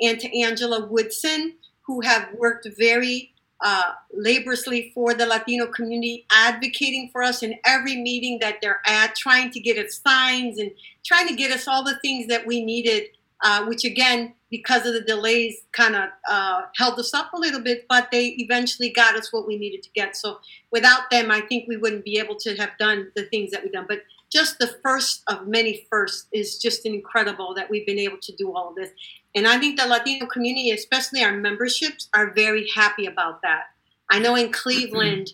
and 0.00 0.20
to 0.20 0.40
Angela 0.40 0.86
Woodson, 0.86 1.54
who 1.86 2.00
have 2.00 2.28
worked 2.34 2.66
very 2.78 3.32
uh, 3.60 3.92
laboriously 4.12 4.92
for 4.94 5.14
the 5.14 5.26
Latino 5.26 5.66
community, 5.66 6.26
advocating 6.30 7.08
for 7.10 7.22
us 7.22 7.42
in 7.42 7.54
every 7.64 7.96
meeting 7.96 8.38
that 8.40 8.56
they're 8.60 8.82
at, 8.86 9.14
trying 9.14 9.50
to 9.50 9.60
get 9.60 9.78
us 9.78 10.00
signs 10.06 10.58
and 10.58 10.70
trying 11.04 11.26
to 11.28 11.34
get 11.34 11.50
us 11.50 11.66
all 11.66 11.82
the 11.82 11.98
things 12.00 12.26
that 12.26 12.46
we 12.46 12.62
needed, 12.64 13.04
uh, 13.42 13.64
which 13.64 13.84
again, 13.84 14.34
because 14.50 14.86
of 14.86 14.92
the 14.92 15.00
delays, 15.00 15.56
kind 15.72 15.96
of 15.96 16.08
uh, 16.28 16.62
held 16.76 16.98
us 16.98 17.12
up 17.14 17.32
a 17.32 17.38
little 17.38 17.60
bit, 17.60 17.86
but 17.88 18.10
they 18.12 18.28
eventually 18.38 18.90
got 18.90 19.16
us 19.16 19.32
what 19.32 19.46
we 19.46 19.56
needed 19.56 19.82
to 19.82 19.90
get. 19.94 20.16
So 20.16 20.38
without 20.70 21.10
them, 21.10 21.30
I 21.30 21.40
think 21.40 21.66
we 21.66 21.76
wouldn't 21.76 22.04
be 22.04 22.18
able 22.18 22.36
to 22.36 22.54
have 22.56 22.70
done 22.78 23.10
the 23.16 23.24
things 23.24 23.50
that 23.50 23.62
we've 23.62 23.72
done. 23.72 23.86
But 23.88 24.02
just 24.32 24.58
the 24.58 24.76
first 24.82 25.22
of 25.28 25.46
many 25.46 25.86
firsts 25.90 26.28
is 26.32 26.58
just 26.58 26.84
incredible 26.84 27.54
that 27.54 27.70
we've 27.70 27.86
been 27.86 27.98
able 27.98 28.18
to 28.22 28.36
do 28.36 28.54
all 28.54 28.70
of 28.70 28.76
this. 28.76 28.90
And 29.36 29.46
I 29.46 29.58
think 29.58 29.78
the 29.78 29.86
Latino 29.86 30.26
community, 30.26 30.70
especially 30.70 31.22
our 31.22 31.36
memberships, 31.36 32.08
are 32.14 32.32
very 32.32 32.68
happy 32.74 33.04
about 33.06 33.42
that. 33.42 33.64
I 34.10 34.18
know 34.18 34.34
in 34.34 34.50
Cleveland, 34.50 35.32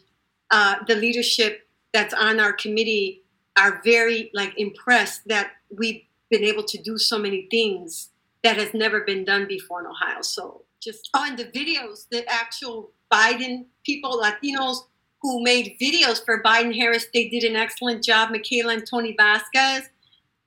uh, 0.50 0.76
the 0.88 0.96
leadership 0.96 1.68
that's 1.92 2.12
on 2.12 2.40
our 2.40 2.52
committee 2.52 3.22
are 3.56 3.80
very 3.84 4.30
like 4.34 4.54
impressed 4.58 5.22
that 5.26 5.52
we've 5.78 6.02
been 6.30 6.42
able 6.42 6.64
to 6.64 6.82
do 6.82 6.98
so 6.98 7.18
many 7.18 7.46
things 7.50 8.10
that 8.42 8.56
has 8.56 8.74
never 8.74 9.02
been 9.02 9.24
done 9.24 9.46
before 9.46 9.80
in 9.80 9.86
Ohio. 9.86 10.22
So 10.22 10.64
just 10.82 11.08
on 11.14 11.36
the 11.36 11.44
videos, 11.44 12.08
the 12.10 12.28
actual 12.28 12.90
Biden 13.12 13.66
people, 13.84 14.20
Latinos 14.20 14.78
who 15.20 15.42
made 15.44 15.76
videos 15.80 16.24
for 16.24 16.42
Biden 16.42 16.74
Harris, 16.74 17.06
they 17.14 17.28
did 17.28 17.44
an 17.44 17.54
excellent 17.54 18.02
job. 18.02 18.30
Michaela 18.30 18.74
and 18.74 18.84
Tony 18.84 19.14
Vasquez. 19.16 19.88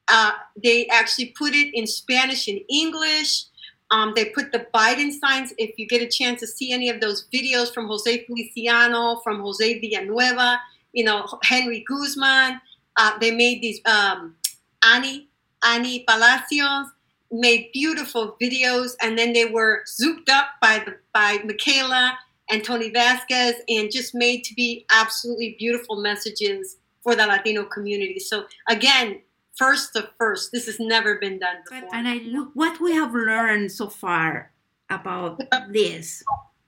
Uh, 0.07 0.33
they 0.61 0.87
actually 0.87 1.27
put 1.37 1.53
it 1.53 1.73
in 1.73 1.87
Spanish 1.87 2.47
and 2.47 2.59
English. 2.69 3.45
Um, 3.91 4.13
they 4.15 4.25
put 4.25 4.51
the 4.51 4.67
Biden 4.73 5.11
signs. 5.11 5.53
If 5.57 5.77
you 5.77 5.87
get 5.87 6.01
a 6.01 6.07
chance 6.07 6.39
to 6.41 6.47
see 6.47 6.71
any 6.71 6.89
of 6.89 7.01
those 7.01 7.27
videos 7.33 7.73
from 7.73 7.87
Jose 7.87 8.25
Feliciano, 8.25 9.19
from 9.23 9.39
Jose 9.39 9.79
Villanueva, 9.79 10.59
you 10.93 11.03
know 11.03 11.27
Henry 11.43 11.83
Guzman, 11.87 12.61
uh, 12.97 13.17
they 13.19 13.31
made 13.31 13.61
these 13.61 13.79
um, 13.85 14.35
Annie, 14.83 15.27
Ani 15.63 16.03
Palacios 16.07 16.87
made 17.31 17.69
beautiful 17.73 18.37
videos, 18.41 18.95
and 19.01 19.17
then 19.17 19.33
they 19.33 19.45
were 19.45 19.83
zooped 19.87 20.29
up 20.29 20.47
by 20.61 20.79
the 20.79 20.97
by 21.13 21.39
Michaela 21.43 22.17
and 22.49 22.63
Tony 22.63 22.89
Vasquez, 22.91 23.55
and 23.67 23.91
just 23.91 24.13
made 24.13 24.43
to 24.43 24.53
be 24.53 24.85
absolutely 24.91 25.55
beautiful 25.57 26.01
messages 26.01 26.77
for 27.03 27.15
the 27.15 27.25
Latino 27.25 27.63
community. 27.65 28.19
So 28.19 28.45
again, 28.67 29.21
first 29.57 29.95
of 29.95 30.09
first, 30.17 30.51
this 30.51 30.65
has 30.65 30.79
never 30.79 31.15
been 31.15 31.39
done 31.39 31.57
before. 31.67 31.89
And 31.93 32.07
I 32.07 32.15
look 32.17 32.51
what 32.53 32.79
we 32.79 32.93
have 32.93 33.13
learned 33.13 33.71
so 33.71 33.87
far 33.87 34.51
about 34.89 35.41
this. 35.69 36.23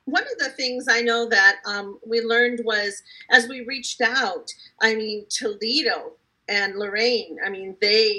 One 0.06 0.24
of 0.24 0.38
the 0.40 0.50
things 0.50 0.86
I 0.90 1.02
know 1.02 1.28
that 1.28 1.58
um, 1.66 2.00
we 2.06 2.22
learned 2.22 2.62
was 2.64 3.02
as 3.30 3.48
we 3.48 3.62
reached 3.62 4.02
out. 4.02 4.50
I 4.82 4.96
mean, 4.96 5.26
Toledo 5.30 6.14
and 6.48 6.76
Lorain, 6.76 7.38
I 7.46 7.50
mean, 7.50 7.76
they 7.82 8.18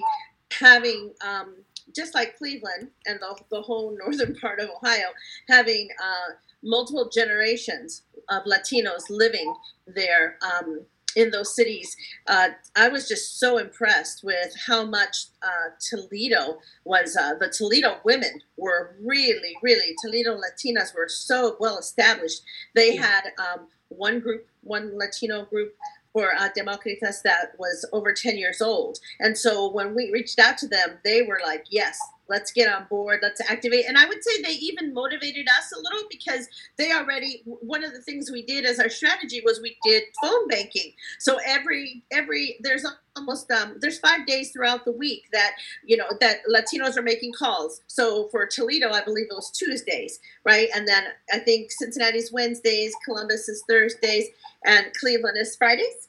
having 0.53 1.13
um, 1.27 1.57
just 1.95 2.15
like 2.15 2.37
Cleveland 2.37 2.91
and 3.07 3.19
the, 3.21 3.37
the 3.51 3.63
whole 3.63 3.97
northern 3.99 4.35
part 4.41 4.61
of 4.61 4.69
Ohio, 4.69 5.09
having 5.49 5.89
uh, 6.03 6.35
multiple 6.63 7.09
generations 7.09 8.03
of 8.29 8.45
Latinos 8.45 9.05
living 9.09 9.55
there 9.87 10.39
um, 10.43 10.83
in 11.19 11.31
those 11.31 11.55
cities. 11.55 11.97
Uh, 12.29 12.51
I 12.77 12.89
was 12.89 13.09
just 13.09 13.41
so 13.41 13.59
impressed 13.59 14.23
with 14.23 14.55
how 14.67 14.85
much 14.85 15.27
uh, 15.43 15.71
Toledo 15.91 16.59
was. 16.85 17.17
Uh, 17.17 17.35
the 17.35 17.49
Toledo 17.49 17.99
women 18.05 18.41
were 18.57 18.97
really, 19.03 19.55
really, 19.61 19.97
Toledo 20.01 20.37
Latinas 20.37 20.95
were 20.95 21.09
so 21.09 21.57
well 21.59 21.77
established. 21.79 22.43
They 22.77 22.95
had 22.95 23.33
um, 23.39 23.67
one 23.89 24.21
group, 24.21 24.47
one 24.63 24.97
Latino 24.97 25.45
group 25.45 25.75
for 26.13 26.33
uh, 26.39 26.49
Democritas 26.57 27.23
that 27.23 27.53
was 27.59 27.85
over 27.93 28.13
10 28.13 28.39
years 28.39 28.63
old. 28.63 28.99
And 29.19 29.37
so 29.37 29.71
when 29.71 29.95
we 29.97 30.11
reached 30.13 30.39
out 30.39 30.57
to 30.59 30.69
them, 30.69 30.99
they 31.05 31.23
were 31.23 31.41
like, 31.45 31.67
yes, 31.69 31.99
let's 32.29 32.53
get 32.53 32.73
on 32.73 32.87
board 32.89 33.21
let's 33.23 33.41
activate. 33.51 33.87
And 33.87 33.99
i 33.99 34.07
would 34.07 34.23
say 34.23 34.43
they 34.43 34.53
even 34.53 34.95
motivated 34.95 35.47
us 35.49 35.73
a 35.73 35.81
little 35.81 36.09
because 36.11 36.49
they 36.77 36.93
already 36.93 37.43
one 37.45 37.85
of 37.85 37.93
the 37.93 38.03
things 38.03 38.31
we 38.31 38.43
did 38.43 38.65
as 38.65 38.79
our 38.79 38.89
strategy 38.89 39.43
was 39.45 39.61
we 39.61 39.77
did 39.85 40.05
phone 40.23 40.49
banking. 40.49 40.93
So 41.19 41.39
every 41.47 42.05
every 42.11 42.57
there's 42.61 42.87
almost 43.17 43.51
um, 43.51 43.77
there's 43.81 43.99
five 43.99 44.27
days 44.27 44.53
throughout 44.53 44.85
the 44.85 44.93
week 44.93 45.25
that 45.33 45.53
you 45.85 45.97
know 45.97 46.09
that 46.21 46.39
latinos 46.49 46.97
are 46.97 47.03
making 47.03 47.33
calls. 47.39 47.81
So 47.87 48.29
for 48.29 48.47
toledo 48.47 48.91
i 48.91 49.03
believe 49.03 49.27
it 49.31 49.35
was 49.35 49.51
tuesdays 49.51 50.21
right? 50.45 50.69
And 50.75 50.87
then 50.87 51.05
i 51.33 51.39
think 51.39 51.71
cincinnati's 51.71 52.33
wednesdays 52.33 52.95
columbus 53.05 53.49
is 53.49 53.63
thursdays 53.69 54.27
and 54.65 54.87
cleveland 54.99 55.37
is 55.39 55.57
fridays 55.57 56.09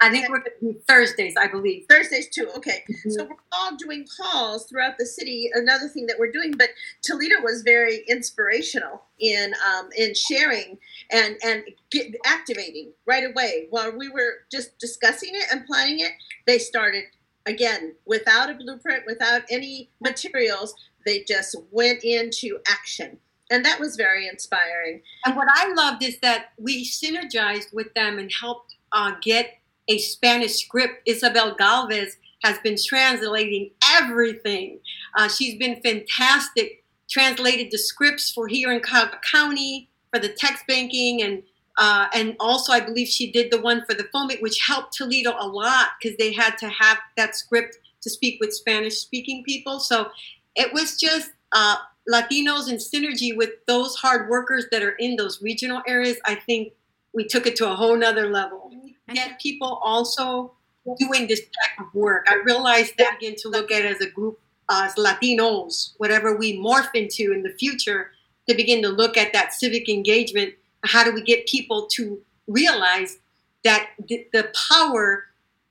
I 0.00 0.10
think 0.10 0.28
we're 0.28 0.38
going 0.38 0.50
to 0.60 0.72
do 0.72 0.80
Thursdays, 0.86 1.34
I 1.38 1.48
believe. 1.48 1.86
Thursdays 1.88 2.28
too. 2.28 2.48
Okay, 2.56 2.84
mm-hmm. 2.90 3.10
so 3.10 3.24
we're 3.24 3.36
all 3.52 3.76
doing 3.76 4.06
calls 4.20 4.66
throughout 4.66 4.98
the 4.98 5.06
city. 5.06 5.50
Another 5.54 5.88
thing 5.88 6.06
that 6.06 6.16
we're 6.18 6.32
doing, 6.32 6.52
but 6.52 6.68
Toledo 7.02 7.36
was 7.42 7.62
very 7.62 8.04
inspirational 8.08 9.02
in 9.18 9.52
um, 9.70 9.88
in 9.96 10.14
sharing 10.14 10.78
and 11.10 11.36
and 11.42 11.64
get, 11.90 12.14
activating 12.26 12.92
right 13.06 13.24
away 13.24 13.66
while 13.70 13.96
we 13.96 14.08
were 14.08 14.44
just 14.50 14.78
discussing 14.78 15.30
it 15.32 15.44
and 15.50 15.66
planning 15.66 16.00
it. 16.00 16.12
They 16.46 16.58
started 16.58 17.04
again 17.46 17.94
without 18.04 18.50
a 18.50 18.54
blueprint, 18.54 19.04
without 19.06 19.42
any 19.50 19.90
materials. 20.00 20.74
They 21.04 21.22
just 21.22 21.56
went 21.70 22.02
into 22.02 22.58
action 22.68 23.18
and 23.50 23.64
that 23.64 23.78
was 23.78 23.96
very 23.96 24.28
inspiring. 24.28 25.02
And 25.24 25.36
what 25.36 25.48
I 25.48 25.72
loved 25.74 26.02
is 26.02 26.18
that 26.20 26.46
we 26.58 26.84
synergized 26.84 27.72
with 27.72 27.92
them 27.94 28.18
and 28.18 28.30
helped 28.40 28.74
uh, 28.92 29.12
get 29.22 29.58
a 29.88 29.98
Spanish 29.98 30.56
script. 30.56 31.02
Isabel 31.06 31.54
Galvez 31.54 32.16
has 32.42 32.58
been 32.58 32.76
translating 32.82 33.70
everything. 33.92 34.78
Uh, 35.14 35.28
she's 35.28 35.58
been 35.58 35.80
fantastic, 35.82 36.84
translated 37.08 37.70
the 37.70 37.78
scripts 37.78 38.30
for 38.30 38.46
here 38.48 38.72
in 38.72 38.80
Cuyahoga 38.80 39.20
County 39.30 39.88
for 40.12 40.20
the 40.20 40.28
text 40.28 40.66
banking 40.66 41.22
and 41.22 41.42
uh, 41.78 42.06
and 42.14 42.34
also 42.40 42.72
I 42.72 42.80
believe 42.80 43.06
she 43.06 43.30
did 43.30 43.50
the 43.50 43.60
one 43.60 43.84
for 43.84 43.92
the 43.92 44.08
phone, 44.10 44.30
which 44.40 44.58
helped 44.66 44.96
Toledo 44.96 45.34
a 45.38 45.46
lot 45.46 45.88
because 46.00 46.16
they 46.16 46.32
had 46.32 46.56
to 46.58 46.68
have 46.70 46.96
that 47.18 47.36
script 47.36 47.76
to 48.00 48.08
speak 48.08 48.40
with 48.40 48.54
Spanish 48.54 48.96
speaking 48.98 49.44
people. 49.44 49.78
So 49.78 50.08
it 50.54 50.72
was 50.72 50.98
just 50.98 51.32
uh, 51.52 51.76
Latinos 52.10 52.70
in 52.70 52.76
synergy 52.76 53.36
with 53.36 53.50
those 53.66 53.94
hard 53.96 54.30
workers 54.30 54.66
that 54.70 54.82
are 54.82 54.96
in 54.98 55.16
those 55.16 55.42
regional 55.42 55.82
areas. 55.86 56.16
I 56.24 56.36
think 56.36 56.72
we 57.12 57.26
took 57.26 57.46
it 57.46 57.56
to 57.56 57.70
a 57.70 57.74
whole 57.74 57.96
nother 57.96 58.30
level 58.30 58.65
get 59.14 59.40
people 59.40 59.80
also 59.82 60.52
doing 60.98 61.26
this 61.26 61.40
type 61.40 61.86
of 61.86 61.94
work. 61.94 62.26
I 62.28 62.36
realized 62.44 62.94
that 62.98 63.16
again 63.16 63.34
to 63.38 63.48
look 63.48 63.70
at 63.70 63.84
as 63.84 64.00
a 64.00 64.10
group 64.10 64.38
as 64.70 64.94
Latinos, 64.94 65.92
whatever 65.98 66.36
we 66.36 66.58
morph 66.58 66.94
into 66.94 67.32
in 67.32 67.42
the 67.42 67.50
future, 67.50 68.10
to 68.48 68.54
begin 68.54 68.82
to 68.82 68.88
look 68.88 69.16
at 69.16 69.32
that 69.32 69.52
civic 69.52 69.88
engagement. 69.88 70.54
How 70.84 71.04
do 71.04 71.12
we 71.12 71.22
get 71.22 71.46
people 71.46 71.86
to 71.92 72.20
realize 72.46 73.18
that 73.64 73.90
the, 74.08 74.26
the 74.32 74.50
power 74.68 75.24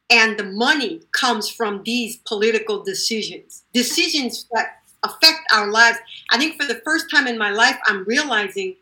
and 0.09 0.37
the 0.37 0.43
money 0.43 1.01
comes 1.11 1.49
from 1.49 1.81
these 1.83 2.17
political 2.17 2.83
decisions, 2.83 3.63
decisions 3.73 4.45
that 4.51 4.81
affect 5.03 5.41
our 5.53 5.71
lives. 5.71 5.97
I 6.31 6.37
think 6.37 6.59
for 6.59 6.67
the 6.67 6.81
first 6.83 7.09
time 7.09 7.27
in 7.27 7.37
my 7.37 7.51
life, 7.51 7.77
I'm 7.85 8.03
realizing 8.05 8.75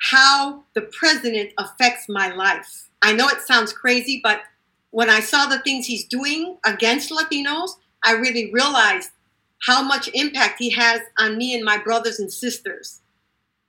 how 0.00 0.62
the 0.74 0.82
president 0.82 1.52
affects 1.58 2.08
my 2.08 2.32
life. 2.34 2.87
I 3.02 3.12
know 3.12 3.28
it 3.28 3.42
sounds 3.42 3.72
crazy, 3.72 4.20
but 4.22 4.42
when 4.90 5.10
I 5.10 5.20
saw 5.20 5.46
the 5.46 5.60
things 5.60 5.86
he's 5.86 6.06
doing 6.06 6.56
against 6.64 7.10
Latinos, 7.10 7.70
I 8.04 8.12
really 8.12 8.50
realized 8.52 9.10
how 9.66 9.82
much 9.82 10.08
impact 10.14 10.56
he 10.58 10.70
has 10.70 11.00
on 11.18 11.36
me 11.36 11.54
and 11.54 11.64
my 11.64 11.78
brothers 11.78 12.20
and 12.20 12.32
sisters, 12.32 13.00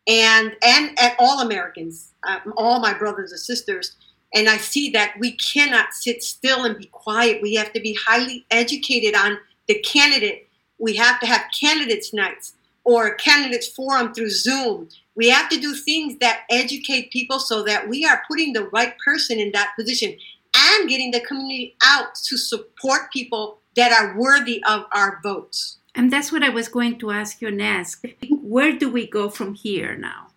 and 0.07 0.55
and 0.63 0.97
at 0.99 1.15
all 1.19 1.41
Americans, 1.41 2.13
um, 2.27 2.53
all 2.57 2.79
my 2.79 2.93
brothers 2.93 3.31
and 3.31 3.39
sisters. 3.39 3.95
And 4.33 4.47
I 4.47 4.57
see 4.57 4.91
that 4.91 5.15
we 5.19 5.31
cannot 5.37 5.93
sit 5.93 6.21
still 6.21 6.63
and 6.63 6.77
be 6.77 6.85
quiet. 6.85 7.41
We 7.41 7.55
have 7.55 7.73
to 7.73 7.79
be 7.79 7.97
highly 8.05 8.45
educated 8.51 9.15
on 9.15 9.39
the 9.67 9.79
candidate. 9.79 10.47
We 10.77 10.95
have 10.95 11.19
to 11.21 11.25
have 11.25 11.45
candidates 11.59 12.13
nights 12.13 12.53
or 12.83 13.15
candidates 13.15 13.67
forum 13.67 14.13
through 14.13 14.29
Zoom. 14.29 14.89
We 15.19 15.27
have 15.27 15.49
to 15.49 15.60
do 15.60 15.75
things 15.75 16.17
that 16.19 16.43
educate 16.49 17.12
people 17.12 17.39
so 17.39 17.62
that 17.63 17.89
we 17.89 18.05
are 18.05 18.21
putting 18.25 18.53
the 18.53 18.69
right 18.69 18.93
person 19.03 19.38
in 19.38 19.51
that 19.51 19.73
position 19.77 20.15
and 20.55 20.88
getting 20.88 21.12
the 21.12 21.19
community 21.19 21.75
out 21.84 22.15
to 22.29 22.38
support 22.38 23.12
people 23.12 23.60
that 23.75 23.91
are 23.91 24.17
worthy 24.17 24.63
of 24.63 24.86
our 24.93 25.19
votes. 25.21 25.79
And 25.93 26.10
that's 26.10 26.32
what 26.32 26.41
I 26.41 26.47
was 26.47 26.69
going 26.69 26.99
to 26.99 27.12
ask 27.12 27.41
you 27.41 27.51
next. 27.51 28.05
Where 28.29 28.71
do 28.71 28.89
we 28.89 29.08
go 29.08 29.27
from 29.27 29.55
here 29.55 29.93
now? 29.93 30.27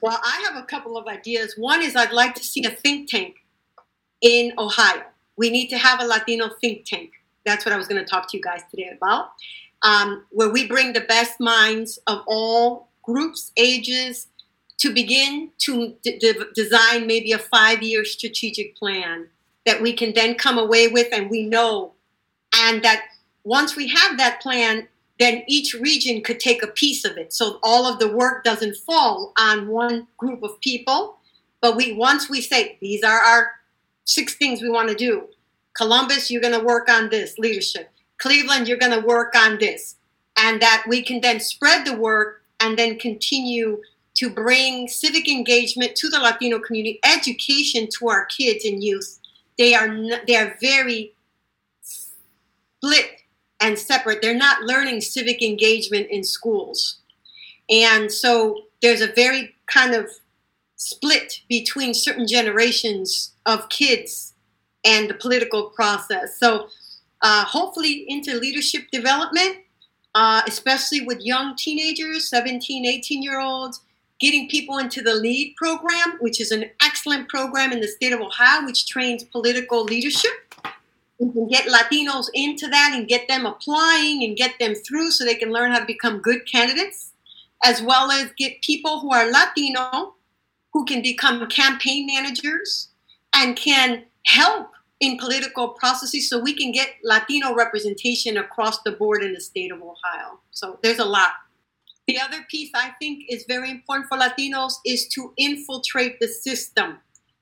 Well, 0.00 0.18
I 0.24 0.42
have 0.48 0.56
a 0.56 0.64
couple 0.64 0.96
of 0.96 1.06
ideas. 1.08 1.56
One 1.58 1.82
is 1.82 1.94
I'd 1.94 2.10
like 2.10 2.34
to 2.36 2.42
see 2.42 2.64
a 2.64 2.70
think 2.70 3.10
tank 3.10 3.36
in 4.22 4.54
Ohio. 4.56 5.02
We 5.36 5.50
need 5.50 5.68
to 5.68 5.76
have 5.76 6.00
a 6.00 6.06
Latino 6.06 6.48
think 6.62 6.86
tank. 6.86 7.10
That's 7.44 7.66
what 7.66 7.74
I 7.74 7.76
was 7.76 7.86
going 7.86 8.02
to 8.02 8.10
talk 8.10 8.30
to 8.30 8.36
you 8.38 8.42
guys 8.42 8.62
today 8.70 8.90
about, 8.96 9.32
um, 9.86 10.24
where 10.30 10.50
we 10.50 10.66
bring 10.66 10.92
the 10.92 11.00
best 11.00 11.38
minds 11.38 11.98
of 12.08 12.22
all 12.26 12.88
groups, 13.04 13.52
ages, 13.56 14.26
to 14.78 14.92
begin 14.92 15.50
to 15.58 15.94
d- 16.02 16.18
d- 16.18 16.44
design 16.56 17.06
maybe 17.06 17.30
a 17.30 17.38
five 17.38 17.82
year 17.82 18.04
strategic 18.04 18.76
plan 18.76 19.28
that 19.64 19.80
we 19.80 19.92
can 19.92 20.12
then 20.12 20.34
come 20.34 20.58
away 20.58 20.88
with 20.88 21.06
and 21.12 21.30
we 21.30 21.44
know. 21.46 21.92
And 22.54 22.82
that 22.82 23.02
once 23.44 23.76
we 23.76 23.88
have 23.88 24.18
that 24.18 24.40
plan, 24.42 24.88
then 25.20 25.44
each 25.46 25.72
region 25.74 26.20
could 26.20 26.40
take 26.40 26.64
a 26.64 26.66
piece 26.66 27.04
of 27.04 27.16
it. 27.16 27.32
So 27.32 27.60
all 27.62 27.86
of 27.86 28.00
the 28.00 28.08
work 28.08 28.42
doesn't 28.42 28.76
fall 28.78 29.32
on 29.38 29.68
one 29.68 30.08
group 30.18 30.42
of 30.42 30.60
people. 30.60 31.18
But 31.60 31.76
we 31.76 31.92
once 31.92 32.28
we 32.28 32.40
say 32.40 32.76
these 32.80 33.04
are 33.04 33.20
our 33.20 33.52
six 34.04 34.34
things 34.34 34.60
we 34.60 34.68
want 34.68 34.88
to 34.88 34.96
do. 34.96 35.28
Columbus, 35.76 36.28
you're 36.28 36.42
going 36.42 36.58
to 36.58 36.64
work 36.64 36.88
on 36.88 37.08
this 37.08 37.38
leadership. 37.38 37.90
Cleveland, 38.18 38.68
you're 38.68 38.78
going 38.78 38.98
to 38.98 39.06
work 39.06 39.34
on 39.36 39.58
this. 39.58 39.96
And 40.38 40.60
that 40.60 40.84
we 40.86 41.02
can 41.02 41.20
then 41.20 41.40
spread 41.40 41.86
the 41.86 41.96
work 41.96 42.42
and 42.60 42.78
then 42.78 42.98
continue 42.98 43.80
to 44.16 44.30
bring 44.30 44.88
civic 44.88 45.28
engagement 45.28 45.94
to 45.96 46.08
the 46.08 46.18
Latino 46.18 46.58
community, 46.58 46.98
education 47.04 47.88
to 47.98 48.08
our 48.08 48.26
kids 48.26 48.64
and 48.64 48.82
youth. 48.82 49.18
They 49.58 49.74
are 49.74 49.88
they 50.26 50.36
are 50.36 50.56
very 50.60 51.14
split 51.80 53.22
and 53.60 53.78
separate. 53.78 54.20
They're 54.20 54.34
not 54.34 54.62
learning 54.62 55.00
civic 55.00 55.42
engagement 55.42 56.08
in 56.10 56.24
schools. 56.24 56.98
And 57.70 58.12
so 58.12 58.62
there's 58.82 59.00
a 59.00 59.12
very 59.12 59.54
kind 59.66 59.94
of 59.94 60.10
split 60.76 61.40
between 61.48 61.94
certain 61.94 62.26
generations 62.26 63.32
of 63.44 63.68
kids 63.68 64.34
and 64.84 65.10
the 65.10 65.14
political 65.14 65.70
process. 65.70 66.38
So 66.38 66.68
uh, 67.22 67.44
hopefully 67.44 68.04
into 68.08 68.38
leadership 68.38 68.82
development, 68.92 69.58
uh, 70.14 70.42
especially 70.46 71.02
with 71.02 71.20
young 71.20 71.56
teenagers, 71.56 72.28
17, 72.28 72.86
18 72.86 73.22
year 73.22 73.40
olds, 73.40 73.82
getting 74.18 74.48
people 74.48 74.78
into 74.78 75.02
the 75.02 75.14
LEAD 75.14 75.54
program, 75.56 76.16
which 76.20 76.40
is 76.40 76.50
an 76.50 76.70
excellent 76.82 77.28
program 77.28 77.72
in 77.72 77.80
the 77.80 77.88
state 77.88 78.12
of 78.12 78.20
Ohio, 78.20 78.64
which 78.64 78.86
trains 78.86 79.24
political 79.24 79.84
leadership. 79.84 80.32
We 81.18 81.32
can 81.32 81.48
get 81.48 81.66
Latinos 81.66 82.26
into 82.34 82.68
that 82.68 82.92
and 82.94 83.08
get 83.08 83.26
them 83.28 83.46
applying 83.46 84.22
and 84.22 84.36
get 84.36 84.58
them 84.58 84.74
through 84.74 85.10
so 85.10 85.24
they 85.24 85.34
can 85.34 85.50
learn 85.50 85.72
how 85.72 85.78
to 85.78 85.86
become 85.86 86.18
good 86.18 86.50
candidates, 86.50 87.12
as 87.64 87.82
well 87.82 88.10
as 88.10 88.30
get 88.36 88.60
people 88.62 89.00
who 89.00 89.12
are 89.12 89.30
Latino 89.30 90.14
who 90.76 90.84
can 90.84 91.00
become 91.00 91.46
campaign 91.48 92.06
managers 92.06 92.88
and 93.34 93.56
can 93.56 94.04
help 94.26 94.72
in 95.00 95.18
political 95.18 95.68
processes 95.68 96.28
so 96.28 96.38
we 96.38 96.54
can 96.54 96.72
get 96.72 96.88
Latino 97.04 97.54
representation 97.54 98.38
across 98.38 98.82
the 98.82 98.92
board 98.92 99.22
in 99.22 99.34
the 99.34 99.40
state 99.40 99.70
of 99.70 99.82
Ohio. 99.82 100.40
So 100.52 100.78
there's 100.82 100.98
a 100.98 101.04
lot 101.04 101.32
the 102.06 102.20
other 102.20 102.46
piece 102.48 102.70
I 102.74 102.90
think 103.00 103.24
is 103.28 103.44
very 103.48 103.70
important 103.70 104.08
for 104.08 104.16
Latinos 104.16 104.74
is 104.84 105.08
to 105.08 105.32
infiltrate 105.36 106.20
the 106.20 106.28
system 106.28 106.98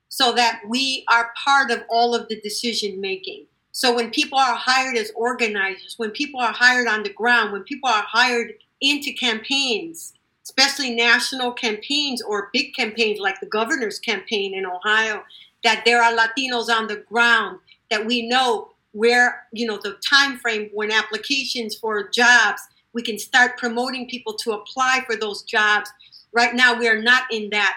so 0.09 0.31
that 0.33 0.61
we 0.67 1.05
are 1.09 1.33
part 1.43 1.71
of 1.71 1.83
all 1.89 2.15
of 2.15 2.27
the 2.29 2.41
decision 2.41 2.99
making. 2.99 3.45
So 3.71 3.93
when 3.93 4.09
people 4.09 4.39
are 4.39 4.55
hired 4.55 4.97
as 4.97 5.11
organizers, 5.15 5.95
when 5.97 6.11
people 6.11 6.39
are 6.39 6.53
hired 6.53 6.87
on 6.87 7.03
the 7.03 7.13
ground, 7.13 7.51
when 7.51 7.63
people 7.63 7.89
are 7.89 8.05
hired 8.07 8.53
into 8.81 9.11
campaigns, 9.13 10.13
especially 10.43 10.95
national 10.95 11.51
campaigns 11.51 12.21
or 12.21 12.49
big 12.53 12.73
campaigns 12.73 13.19
like 13.19 13.39
the 13.39 13.47
governor's 13.47 13.99
campaign 13.99 14.55
in 14.55 14.65
Ohio, 14.65 15.23
that 15.65 15.83
there 15.83 16.01
are 16.01 16.15
Latinos 16.15 16.69
on 16.69 16.87
the 16.87 17.03
ground, 17.09 17.59
that 17.91 18.05
we 18.05 18.27
know 18.29 18.69
where, 18.93 19.45
you 19.51 19.67
know, 19.67 19.77
the 19.83 19.97
time 20.09 20.37
frame 20.37 20.69
when 20.73 20.89
applications 20.89 21.75
for 21.75 22.07
jobs 22.07 22.61
we 22.95 23.01
can 23.01 23.19
start 23.19 23.57
promoting 23.57 24.07
people 24.07 24.33
to 24.33 24.53
apply 24.53 25.03
for 25.05 25.17
those 25.17 25.43
jobs. 25.43 25.91
Right 26.31 26.55
now 26.55 26.79
we 26.79 26.87
are 26.87 27.01
not 27.01 27.23
in 27.29 27.49
that 27.51 27.75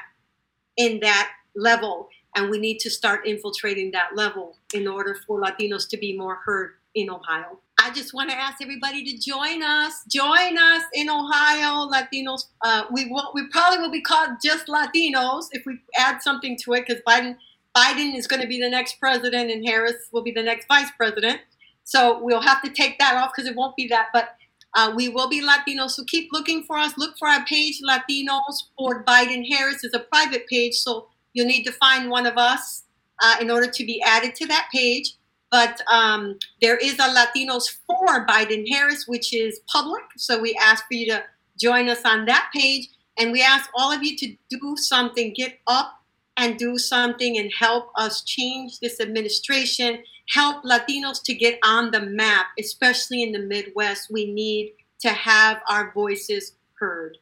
in 0.79 1.01
that 1.01 1.33
level 1.57 2.09
and 2.37 2.48
we 2.48 2.59
need 2.59 2.79
to 2.79 2.88
start 2.88 3.27
infiltrating 3.27 3.90
that 3.90 4.14
level 4.14 4.57
in 4.72 4.87
order 4.87 5.16
for 5.27 5.42
latinos 5.42 5.88
to 5.88 5.96
be 5.96 6.16
more 6.16 6.37
heard 6.37 6.74
in 6.94 7.11
ohio. 7.11 7.59
I 7.81 7.90
just 7.90 8.14
want 8.14 8.31
to 8.31 8.37
ask 8.37 8.62
everybody 8.62 9.05
to 9.05 9.18
join 9.18 9.62
us 9.62 10.05
join 10.09 10.57
us 10.57 10.85
in 10.94 11.11
ohio 11.11 11.90
latinos 11.90 12.46
uh, 12.62 12.85
we 12.92 13.07
will 13.07 13.33
we 13.35 13.48
probably 13.48 13.81
will 13.81 13.90
be 13.90 14.01
called 14.01 14.31
just 14.42 14.68
latinos 14.68 15.46
if 15.51 15.66
we 15.66 15.81
add 15.96 16.22
something 16.22 16.57
to 16.62 16.74
it 16.74 16.87
because 16.87 17.03
biden 17.03 17.37
biden 17.79 18.17
is 18.17 18.27
going 18.27 18.43
to 18.43 18.49
be 18.49 18.61
the 18.61 18.71
next 18.79 18.99
president 18.99 19.51
and 19.51 19.64
harris 19.67 20.09
will 20.12 20.23
be 20.23 20.33
the 20.33 20.43
next 20.43 20.67
vice 20.67 20.91
president 20.97 21.41
so 21.85 22.23
we'll 22.23 22.47
have 22.51 22.61
to 22.62 22.71
take 22.71 22.99
that 22.99 23.14
off 23.14 23.31
because 23.35 23.49
it 23.51 23.57
won't 23.57 23.77
be 23.77 23.87
that 23.87 24.07
but 24.12 24.35
uh, 24.75 24.93
we 24.95 25.09
will 25.09 25.29
be 25.29 25.43
Latinos, 25.43 25.93
so 25.93 26.05
keep 26.05 26.29
looking 26.33 26.62
for 26.64 26.77
us. 26.77 26.93
Look 26.99 27.17
for 27.19 27.27
our 27.29 27.45
page, 27.47 27.81
Latinos 27.88 28.64
for 28.77 29.03
Biden 29.05 29.49
Harris 29.49 29.83
is 29.83 29.95
a 29.95 30.01
private 30.01 30.47
page, 30.47 30.75
so 30.75 31.09
you'll 31.33 31.47
need 31.47 31.64
to 31.64 31.73
find 31.73 32.11
one 32.11 32.27
of 32.27 32.37
us 32.37 32.85
uh, 33.23 33.37
in 33.41 33.51
order 33.51 33.71
to 33.71 33.85
be 33.85 34.03
added 34.03 34.35
to 34.37 34.47
that 34.47 34.69
page. 34.73 35.14
But 35.51 35.81
um, 35.91 36.38
there 36.61 36.77
is 36.77 36.95
a 36.95 37.14
Latinos 37.14 37.64
for 37.87 38.27
Biden 38.27 38.69
Harris, 38.71 39.09
which 39.09 39.35
is 39.35 39.61
public, 39.73 40.03
so 40.17 40.38
we 40.38 40.59
ask 40.62 40.85
for 40.87 40.95
you 40.95 41.07
to 41.07 41.25
join 41.59 41.88
us 41.88 42.03
on 42.05 42.27
that 42.27 42.51
page. 42.55 42.88
And 43.19 43.33
we 43.33 43.43
ask 43.43 43.69
all 43.75 43.91
of 43.91 44.05
you 44.05 44.17
to 44.17 44.37
do 44.51 44.77
something, 44.77 45.35
get 45.35 45.59
up 45.67 45.97
and 46.38 46.57
do 46.57 46.79
something 46.79 47.37
and 47.37 47.53
help 47.59 47.90
us 47.96 48.22
change 48.22 48.79
this 48.81 49.01
administration 49.01 49.98
help 50.29 50.62
Latinos 50.62 51.22
to 51.24 51.35
get 51.35 51.59
on 51.64 51.90
the 51.90 52.01
map, 52.01 52.46
especially 52.59 53.22
in 53.22 53.33
the 53.33 53.38
Midwest. 53.38 54.11
We 54.11 54.33
need 54.33 54.74
to 55.01 55.09
have 55.09 55.61
our 55.68 55.92
voices 55.92 56.53
heard. 56.79 57.18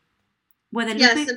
Guadalupe? 0.73 1.01
Yes. 1.01 1.33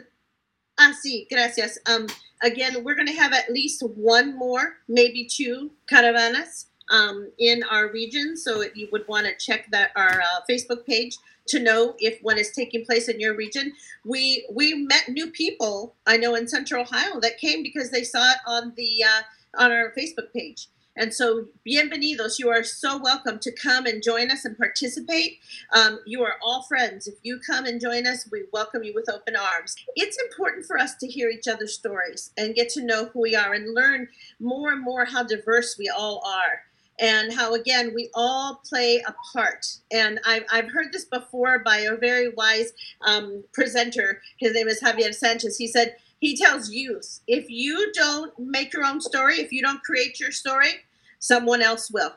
Ah, 0.78 0.94
sí, 1.06 1.28
gracias. 1.30 1.78
Um, 1.86 2.08
again, 2.42 2.84
we're 2.84 2.96
going 2.96 3.08
to 3.08 3.14
have 3.14 3.34
at 3.34 3.52
least 3.52 3.84
one 3.84 4.38
more, 4.38 4.78
maybe 4.88 5.26
two 5.26 5.72
caravanas 5.88 6.68
um, 6.90 7.30
in 7.38 7.64
our 7.64 7.92
region. 7.92 8.38
So 8.38 8.64
you 8.74 8.88
would 8.92 9.08
want 9.08 9.28
to 9.28 9.36
check 9.36 9.70
that 9.72 9.92
our 9.96 10.22
uh, 10.22 10.40
Facebook 10.50 10.86
page 10.86 11.18
to 11.50 11.60
know 11.60 11.96
if 12.00 12.22
one 12.22 12.38
is 12.38 12.52
taking 12.52 12.86
place 12.86 13.08
in 13.08 13.20
your 13.20 13.36
region. 13.36 13.74
We 14.06 14.48
we 14.52 14.74
met 14.74 15.10
new 15.10 15.30
people 15.32 15.96
I 16.06 16.18
know 16.18 16.36
in 16.36 16.48
Central 16.48 16.82
Ohio 16.82 17.20
that 17.20 17.40
came 17.40 17.64
because 17.64 17.92
they 17.92 18.04
saw 18.04 18.32
it 18.32 18.38
on 18.48 18.74
the 18.76 19.04
uh, 19.04 19.62
on 19.62 19.72
our 19.72 19.92
Facebook 19.98 20.32
page. 20.34 20.68
And 21.00 21.14
so, 21.14 21.46
bienvenidos. 21.66 22.40
You 22.40 22.50
are 22.50 22.64
so 22.64 22.98
welcome 22.98 23.40
to 23.40 23.54
come 23.54 23.86
and 23.86 24.04
join 24.04 24.32
us 24.32 24.44
and 24.44 24.58
participate. 24.58 25.40
Um, 25.74 26.00
you 26.06 26.24
are 26.24 26.36
all 26.44 26.64
friends. 26.64 27.08
If 27.08 27.16
you 27.24 27.40
come 27.40 27.66
and 27.66 27.80
join 27.80 28.06
us, 28.06 28.28
we 28.30 28.44
welcome 28.52 28.84
you 28.84 28.94
with 28.94 29.10
open 29.10 29.38
arms. 29.38 29.78
It's 29.96 30.22
important 30.22 30.66
for 30.66 30.78
us 30.78 30.96
to 30.96 31.08
hear 31.08 31.30
each 31.30 31.48
other's 31.48 31.74
stories 31.74 32.32
and 32.38 32.54
get 32.54 32.68
to 32.72 32.84
know 32.84 33.06
who 33.06 33.22
we 33.22 33.34
are 33.34 33.54
and 33.54 33.74
learn 33.74 34.10
more 34.42 34.74
and 34.74 34.82
more 34.82 35.06
how 35.06 35.24
diverse 35.24 35.78
we 35.78 35.88
all 35.88 36.22
are 36.26 36.64
and 37.00 37.34
how 37.34 37.54
again 37.54 37.92
we 37.94 38.10
all 38.14 38.62
play 38.68 39.04
a 39.08 39.16
part 39.34 39.66
and 39.92 40.20
i've, 40.26 40.44
I've 40.52 40.72
heard 40.72 40.92
this 40.92 41.06
before 41.06 41.60
by 41.60 41.78
a 41.78 41.96
very 41.96 42.30
wise 42.30 42.74
um, 43.06 43.44
presenter 43.54 44.22
his 44.38 44.54
name 44.54 44.68
is 44.68 44.82
javier 44.82 45.14
sanchez 45.14 45.58
he 45.58 45.68
said 45.68 45.96
he 46.20 46.36
tells 46.36 46.70
youth 46.70 47.22
if 47.28 47.50
you 47.50 47.92
don't 47.94 48.38
make 48.38 48.74
your 48.74 48.84
own 48.84 49.02
story 49.02 49.36
if 49.36 49.52
you 49.52 49.62
don't 49.62 49.84
create 49.84 50.20
your 50.20 50.32
story 50.32 50.82
someone 51.20 51.62
else 51.62 51.92
will. 51.92 52.14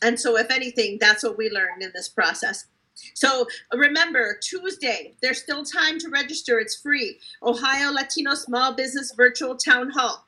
And 0.00 0.18
so, 0.18 0.36
if 0.36 0.50
anything, 0.50 0.98
that's 1.00 1.22
what 1.22 1.36
we 1.36 1.50
learned 1.50 1.82
in 1.82 1.90
this 1.94 2.08
process. 2.08 2.66
So 3.14 3.46
remember, 3.72 4.38
Tuesday, 4.42 5.14
there's 5.22 5.42
still 5.42 5.64
time 5.64 5.98
to 6.00 6.08
register. 6.08 6.58
It's 6.58 6.76
free. 6.76 7.18
Ohio 7.42 7.90
Latino 7.90 8.34
Small 8.34 8.74
Business 8.74 9.12
Virtual 9.16 9.56
Town 9.56 9.90
Hall. 9.90 10.26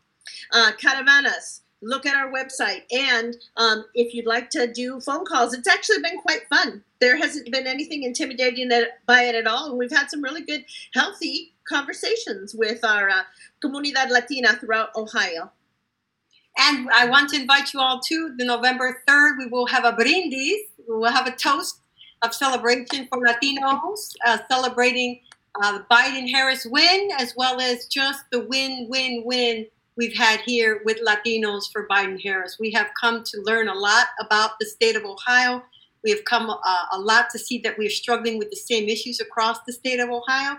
Uh, 0.52 0.72
Caravanas, 0.78 1.60
look 1.84 2.06
at 2.06 2.16
our 2.16 2.32
website. 2.32 2.82
And 2.90 3.36
um, 3.56 3.84
if 3.94 4.14
you'd 4.14 4.26
like 4.26 4.50
to 4.50 4.72
do 4.72 5.00
phone 5.00 5.24
calls, 5.24 5.54
it's 5.54 5.68
actually 5.68 6.02
been 6.02 6.18
quite 6.18 6.48
fun. 6.48 6.82
There 7.00 7.16
hasn't 7.16 7.50
been 7.50 7.66
anything 7.66 8.02
intimidating 8.02 8.70
by 9.06 9.22
it 9.24 9.34
at 9.34 9.46
all. 9.46 9.70
And 9.70 9.78
we've 9.78 9.92
had 9.92 10.10
some 10.10 10.22
really 10.22 10.42
good, 10.42 10.64
healthy 10.94 11.54
conversations 11.68 12.54
with 12.54 12.84
our 12.84 13.08
uh, 13.08 13.22
Comunidad 13.62 14.10
Latina 14.10 14.54
throughout 14.54 14.90
Ohio. 14.96 15.52
And 16.56 16.88
I 16.94 17.06
want 17.06 17.30
to 17.30 17.40
invite 17.40 17.72
you 17.74 17.80
all 17.80 18.00
to 18.00 18.34
the 18.38 18.44
November 18.44 19.02
3rd. 19.08 19.38
We 19.38 19.46
will 19.46 19.66
have 19.66 19.84
a 19.84 19.92
brindis. 19.92 20.60
We 20.88 20.96
will 20.96 21.10
have 21.10 21.26
a 21.26 21.32
toast 21.32 21.80
of 22.22 22.32
celebration 22.32 23.08
for 23.08 23.18
Latinos, 23.18 24.14
uh, 24.24 24.38
celebrating 24.50 25.20
uh, 25.60 25.78
the 25.78 25.84
Biden 25.90 26.30
Harris 26.30 26.64
win, 26.64 27.10
as 27.18 27.34
well 27.36 27.60
as 27.60 27.86
just 27.86 28.24
the 28.30 28.40
win, 28.40 28.86
win, 28.88 29.22
win 29.24 29.66
we've 29.96 30.16
had 30.16 30.40
here 30.40 30.80
with 30.84 31.00
Latinos 31.04 31.64
for 31.72 31.86
Biden 31.88 32.20
Harris. 32.22 32.56
We 32.58 32.72
have 32.72 32.88
come 33.00 33.22
to 33.24 33.40
learn 33.42 33.68
a 33.68 33.74
lot 33.74 34.08
about 34.20 34.52
the 34.58 34.66
state 34.66 34.96
of 34.96 35.04
Ohio. 35.04 35.62
We 36.02 36.10
have 36.10 36.24
come 36.24 36.50
uh, 36.50 36.84
a 36.92 36.98
lot 36.98 37.30
to 37.30 37.38
see 37.38 37.58
that 37.58 37.78
we're 37.78 37.90
struggling 37.90 38.38
with 38.38 38.50
the 38.50 38.56
same 38.56 38.88
issues 38.88 39.20
across 39.20 39.58
the 39.66 39.72
state 39.72 40.00
of 40.00 40.10
Ohio. 40.10 40.56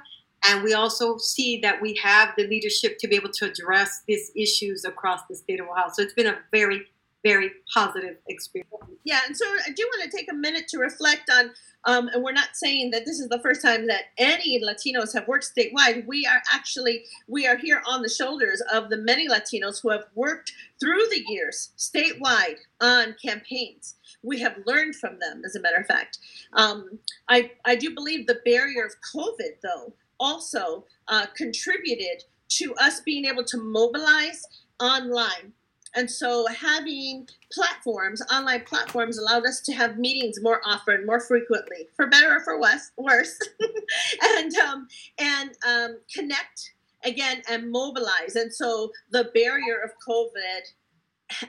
And 0.48 0.64
we 0.64 0.74
also 0.74 1.18
see 1.18 1.60
that 1.62 1.82
we 1.82 2.00
have 2.04 2.34
the 2.38 2.48
leadership 2.48 2.98
to 3.00 3.08
be 3.08 3.16
able 3.16 3.32
to 3.32 3.46
address 3.46 4.04
these 4.08 4.32
issues 4.36 4.86
across 4.86 5.22
the 5.30 5.36
state 5.36 5.60
of 5.60 5.68
Ohio. 5.68 5.88
So 5.94 6.04
it's 6.04 6.14
been 6.14 6.28
a 6.28 6.38
very, 6.52 6.86
very 7.26 7.52
positive 7.74 8.18
experience. 8.28 8.72
Yeah, 9.04 9.22
and 9.26 9.36
so 9.36 9.46
I 9.46 9.72
do 9.72 9.84
want 9.84 10.10
to 10.10 10.16
take 10.16 10.32
a 10.32 10.36
minute 10.36 10.68
to 10.70 10.78
reflect 10.78 11.30
on 11.32 11.52
um, 11.88 12.08
and 12.10 12.24
we're 12.24 12.32
not 12.32 12.50
saying 12.56 12.92
that 12.92 13.06
this 13.06 13.20
is 13.20 13.30
the 13.30 13.40
first 13.40 13.62
time 13.62 13.88
that 13.88 14.06
any 14.18 14.60
Latinos 14.60 15.14
have 15.14 15.28
worked 15.28 15.52
statewide. 15.56 16.06
We 16.08 16.26
are 16.26 16.42
actually 16.52 17.06
we 17.28 17.48
are 17.48 17.58
here 17.58 17.82
on 17.88 18.02
the 18.02 18.10
shoulders 18.10 18.62
of 18.72 18.90
the 18.90 18.98
many 18.98 19.28
Latinos 19.28 19.82
who 19.82 19.90
have 19.90 20.06
worked 20.16 20.52
through 20.80 21.04
the 21.10 21.24
years 21.28 21.72
statewide 21.78 22.58
on 22.82 23.16
campaigns. 23.24 23.96
We 24.24 24.40
have 24.40 24.58
learned 24.66 24.96
from 24.96 25.20
them, 25.20 25.44
as 25.46 25.56
a 25.56 25.62
matter 25.62 25.78
of 25.78 25.86
fact. 25.86 26.18
Um, 26.54 27.00
I 27.30 27.52
I 27.66 27.76
do 27.76 27.94
believe 27.94 28.26
the 28.26 28.42
barrier 28.46 28.86
of 28.86 28.94
COVID, 29.16 29.62
though, 29.62 29.94
also 30.20 30.86
uh, 31.08 31.28
contributed 31.36 32.24
to 32.48 32.74
us 32.76 33.02
being 33.02 33.26
able 33.26 33.44
to 33.44 33.58
mobilize 33.58 34.42
online 34.80 35.54
and 35.96 36.10
so 36.10 36.46
having 36.48 37.28
platforms, 37.52 38.22
online 38.32 38.66
platforms, 38.66 39.18
allowed 39.18 39.46
us 39.46 39.62
to 39.62 39.74
have 39.74 39.98
meetings 39.98 40.42
more 40.42 40.62
often, 40.66 41.06
more 41.06 41.20
frequently, 41.20 41.88
for 41.96 42.08
better 42.08 42.36
or 42.36 42.42
for 42.42 42.60
worse, 42.60 42.92
worse, 42.98 43.40
and 44.22 44.56
um, 44.58 44.88
and 45.18 45.52
um, 45.68 45.98
connect 46.14 46.74
again 47.04 47.42
and 47.50 47.72
mobilize. 47.72 48.36
And 48.36 48.54
so 48.54 48.92
the 49.12 49.30
barrier 49.34 49.80
of 49.84 49.92
COVID 50.08 50.62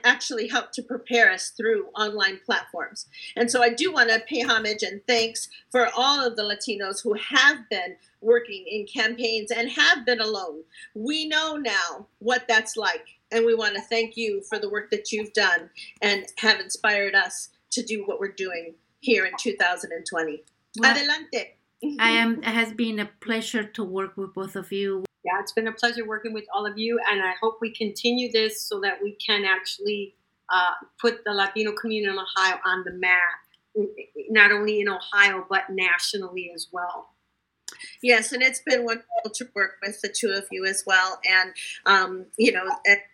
actually 0.03 0.47
helped 0.47 0.73
to 0.73 0.81
prepare 0.81 1.31
us 1.31 1.49
through 1.49 1.87
online 1.95 2.39
platforms. 2.45 3.05
And 3.35 3.49
so 3.49 3.61
I 3.61 3.69
do 3.69 3.91
want 3.91 4.09
to 4.09 4.19
pay 4.27 4.41
homage 4.41 4.81
and 4.81 5.01
thanks 5.07 5.49
for 5.71 5.89
all 5.95 6.25
of 6.25 6.35
the 6.35 6.43
Latinos 6.43 7.03
who 7.03 7.13
have 7.13 7.69
been 7.69 7.95
working 8.21 8.65
in 8.67 8.87
campaigns 8.87 9.51
and 9.51 9.69
have 9.69 10.05
been 10.05 10.19
alone. 10.19 10.63
We 10.95 11.27
know 11.27 11.57
now 11.57 12.07
what 12.19 12.47
that's 12.47 12.75
like. 12.75 13.16
And 13.31 13.45
we 13.45 13.55
want 13.55 13.75
to 13.75 13.81
thank 13.81 14.15
you 14.15 14.41
for 14.49 14.57
the 14.57 14.69
work 14.69 14.89
that 14.91 15.11
you've 15.11 15.33
done 15.33 15.69
and 16.01 16.25
have 16.37 16.59
inspired 16.59 17.15
us 17.15 17.49
to 17.71 17.83
do 17.83 18.03
what 18.05 18.19
we're 18.19 18.31
doing 18.31 18.75
here 18.99 19.25
in 19.25 19.33
2020. 19.37 20.43
Well, 20.79 20.91
Adelante. 20.91 21.53
I 21.99 22.09
am. 22.09 22.39
It 22.39 22.45
has 22.45 22.73
been 22.73 22.99
a 22.99 23.09
pleasure 23.21 23.63
to 23.63 23.83
work 23.83 24.17
with 24.17 24.33
both 24.33 24.55
of 24.55 24.71
you 24.71 25.03
yeah, 25.27 25.41
it's 25.41 25.51
been 25.51 25.67
a 25.67 25.73
pleasure 25.73 26.07
working 26.07 26.31
with 26.31 26.45
all 26.53 26.65
of 26.65 26.77
you, 26.77 26.99
and 27.11 27.21
I 27.21 27.33
hope 27.41 27.57
we 27.59 27.73
continue 27.73 28.31
this 28.31 28.61
so 28.61 28.79
that 28.79 29.03
we 29.03 29.17
can 29.25 29.43
actually 29.43 30.15
uh, 30.49 30.71
put 31.01 31.25
the 31.25 31.33
Latino 31.33 31.73
community 31.73 32.13
in 32.13 32.17
Ohio 32.17 32.59
on 32.65 32.85
the 32.85 32.93
map, 32.93 33.89
not 34.29 34.53
only 34.53 34.79
in 34.79 34.87
Ohio 34.87 35.45
but 35.49 35.63
nationally 35.69 36.51
as 36.55 36.67
well. 36.71 37.09
Yes, 38.01 38.31
and 38.31 38.41
it's 38.41 38.61
been 38.65 38.83
wonderful 38.83 39.31
to 39.33 39.47
work 39.55 39.77
with 39.81 40.01
the 40.01 40.09
two 40.09 40.31
of 40.31 40.45
you 40.51 40.65
as 40.65 40.83
well, 40.85 41.19
and 41.29 41.53
um, 41.85 42.25
you 42.37 42.51
know, 42.51 42.65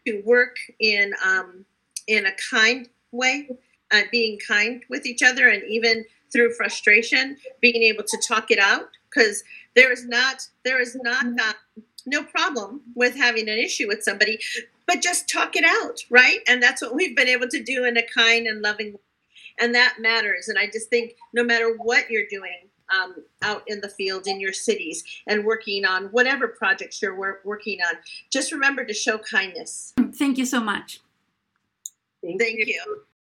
to 0.07 0.21
work 0.25 0.57
in 0.79 1.13
um, 1.25 1.65
in 2.07 2.25
a 2.25 2.31
kind 2.49 2.89
way, 3.11 3.49
uh, 3.91 4.01
being 4.11 4.39
kind 4.45 4.83
with 4.89 5.05
each 5.05 5.23
other, 5.23 5.49
and 5.49 5.63
even 5.69 6.05
through 6.31 6.53
frustration, 6.53 7.37
being 7.61 7.83
able 7.83 8.03
to 8.03 8.17
talk 8.27 8.49
it 8.49 8.59
out 8.59 8.89
because 9.09 9.43
there 9.75 9.91
is 9.91 10.05
not 10.07 10.47
there 10.63 10.81
is 10.81 10.97
not. 11.01 11.25
Uh, 11.25 11.53
no 12.05 12.23
problem 12.23 12.81
with 12.95 13.15
having 13.15 13.47
an 13.49 13.57
issue 13.57 13.87
with 13.87 14.03
somebody, 14.03 14.39
but 14.87 15.01
just 15.01 15.29
talk 15.29 15.55
it 15.55 15.63
out, 15.63 16.01
right? 16.09 16.39
And 16.47 16.61
that's 16.61 16.81
what 16.81 16.95
we've 16.95 17.15
been 17.15 17.27
able 17.27 17.47
to 17.47 17.63
do 17.63 17.85
in 17.85 17.97
a 17.97 18.03
kind 18.03 18.47
and 18.47 18.61
loving 18.61 18.93
way. 18.93 18.99
And 19.59 19.75
that 19.75 19.97
matters. 19.99 20.47
And 20.47 20.57
I 20.57 20.65
just 20.65 20.89
think 20.89 21.15
no 21.33 21.43
matter 21.43 21.75
what 21.77 22.09
you're 22.09 22.27
doing 22.29 22.69
um, 22.93 23.15
out 23.41 23.63
in 23.67 23.81
the 23.81 23.89
field 23.89 24.27
in 24.27 24.39
your 24.39 24.53
cities 24.53 25.03
and 25.27 25.45
working 25.45 25.85
on 25.85 26.05
whatever 26.05 26.47
projects 26.47 27.01
you're 27.01 27.15
wor- 27.15 27.41
working 27.43 27.79
on, 27.81 27.95
just 28.29 28.51
remember 28.51 28.85
to 28.85 28.93
show 28.93 29.17
kindness. 29.17 29.93
Thank 30.15 30.37
you 30.37 30.45
so 30.45 30.59
much. 30.59 31.01
Thank, 32.23 32.39
Thank 32.39 32.59
you. 32.59 32.65
you. 32.67 33.03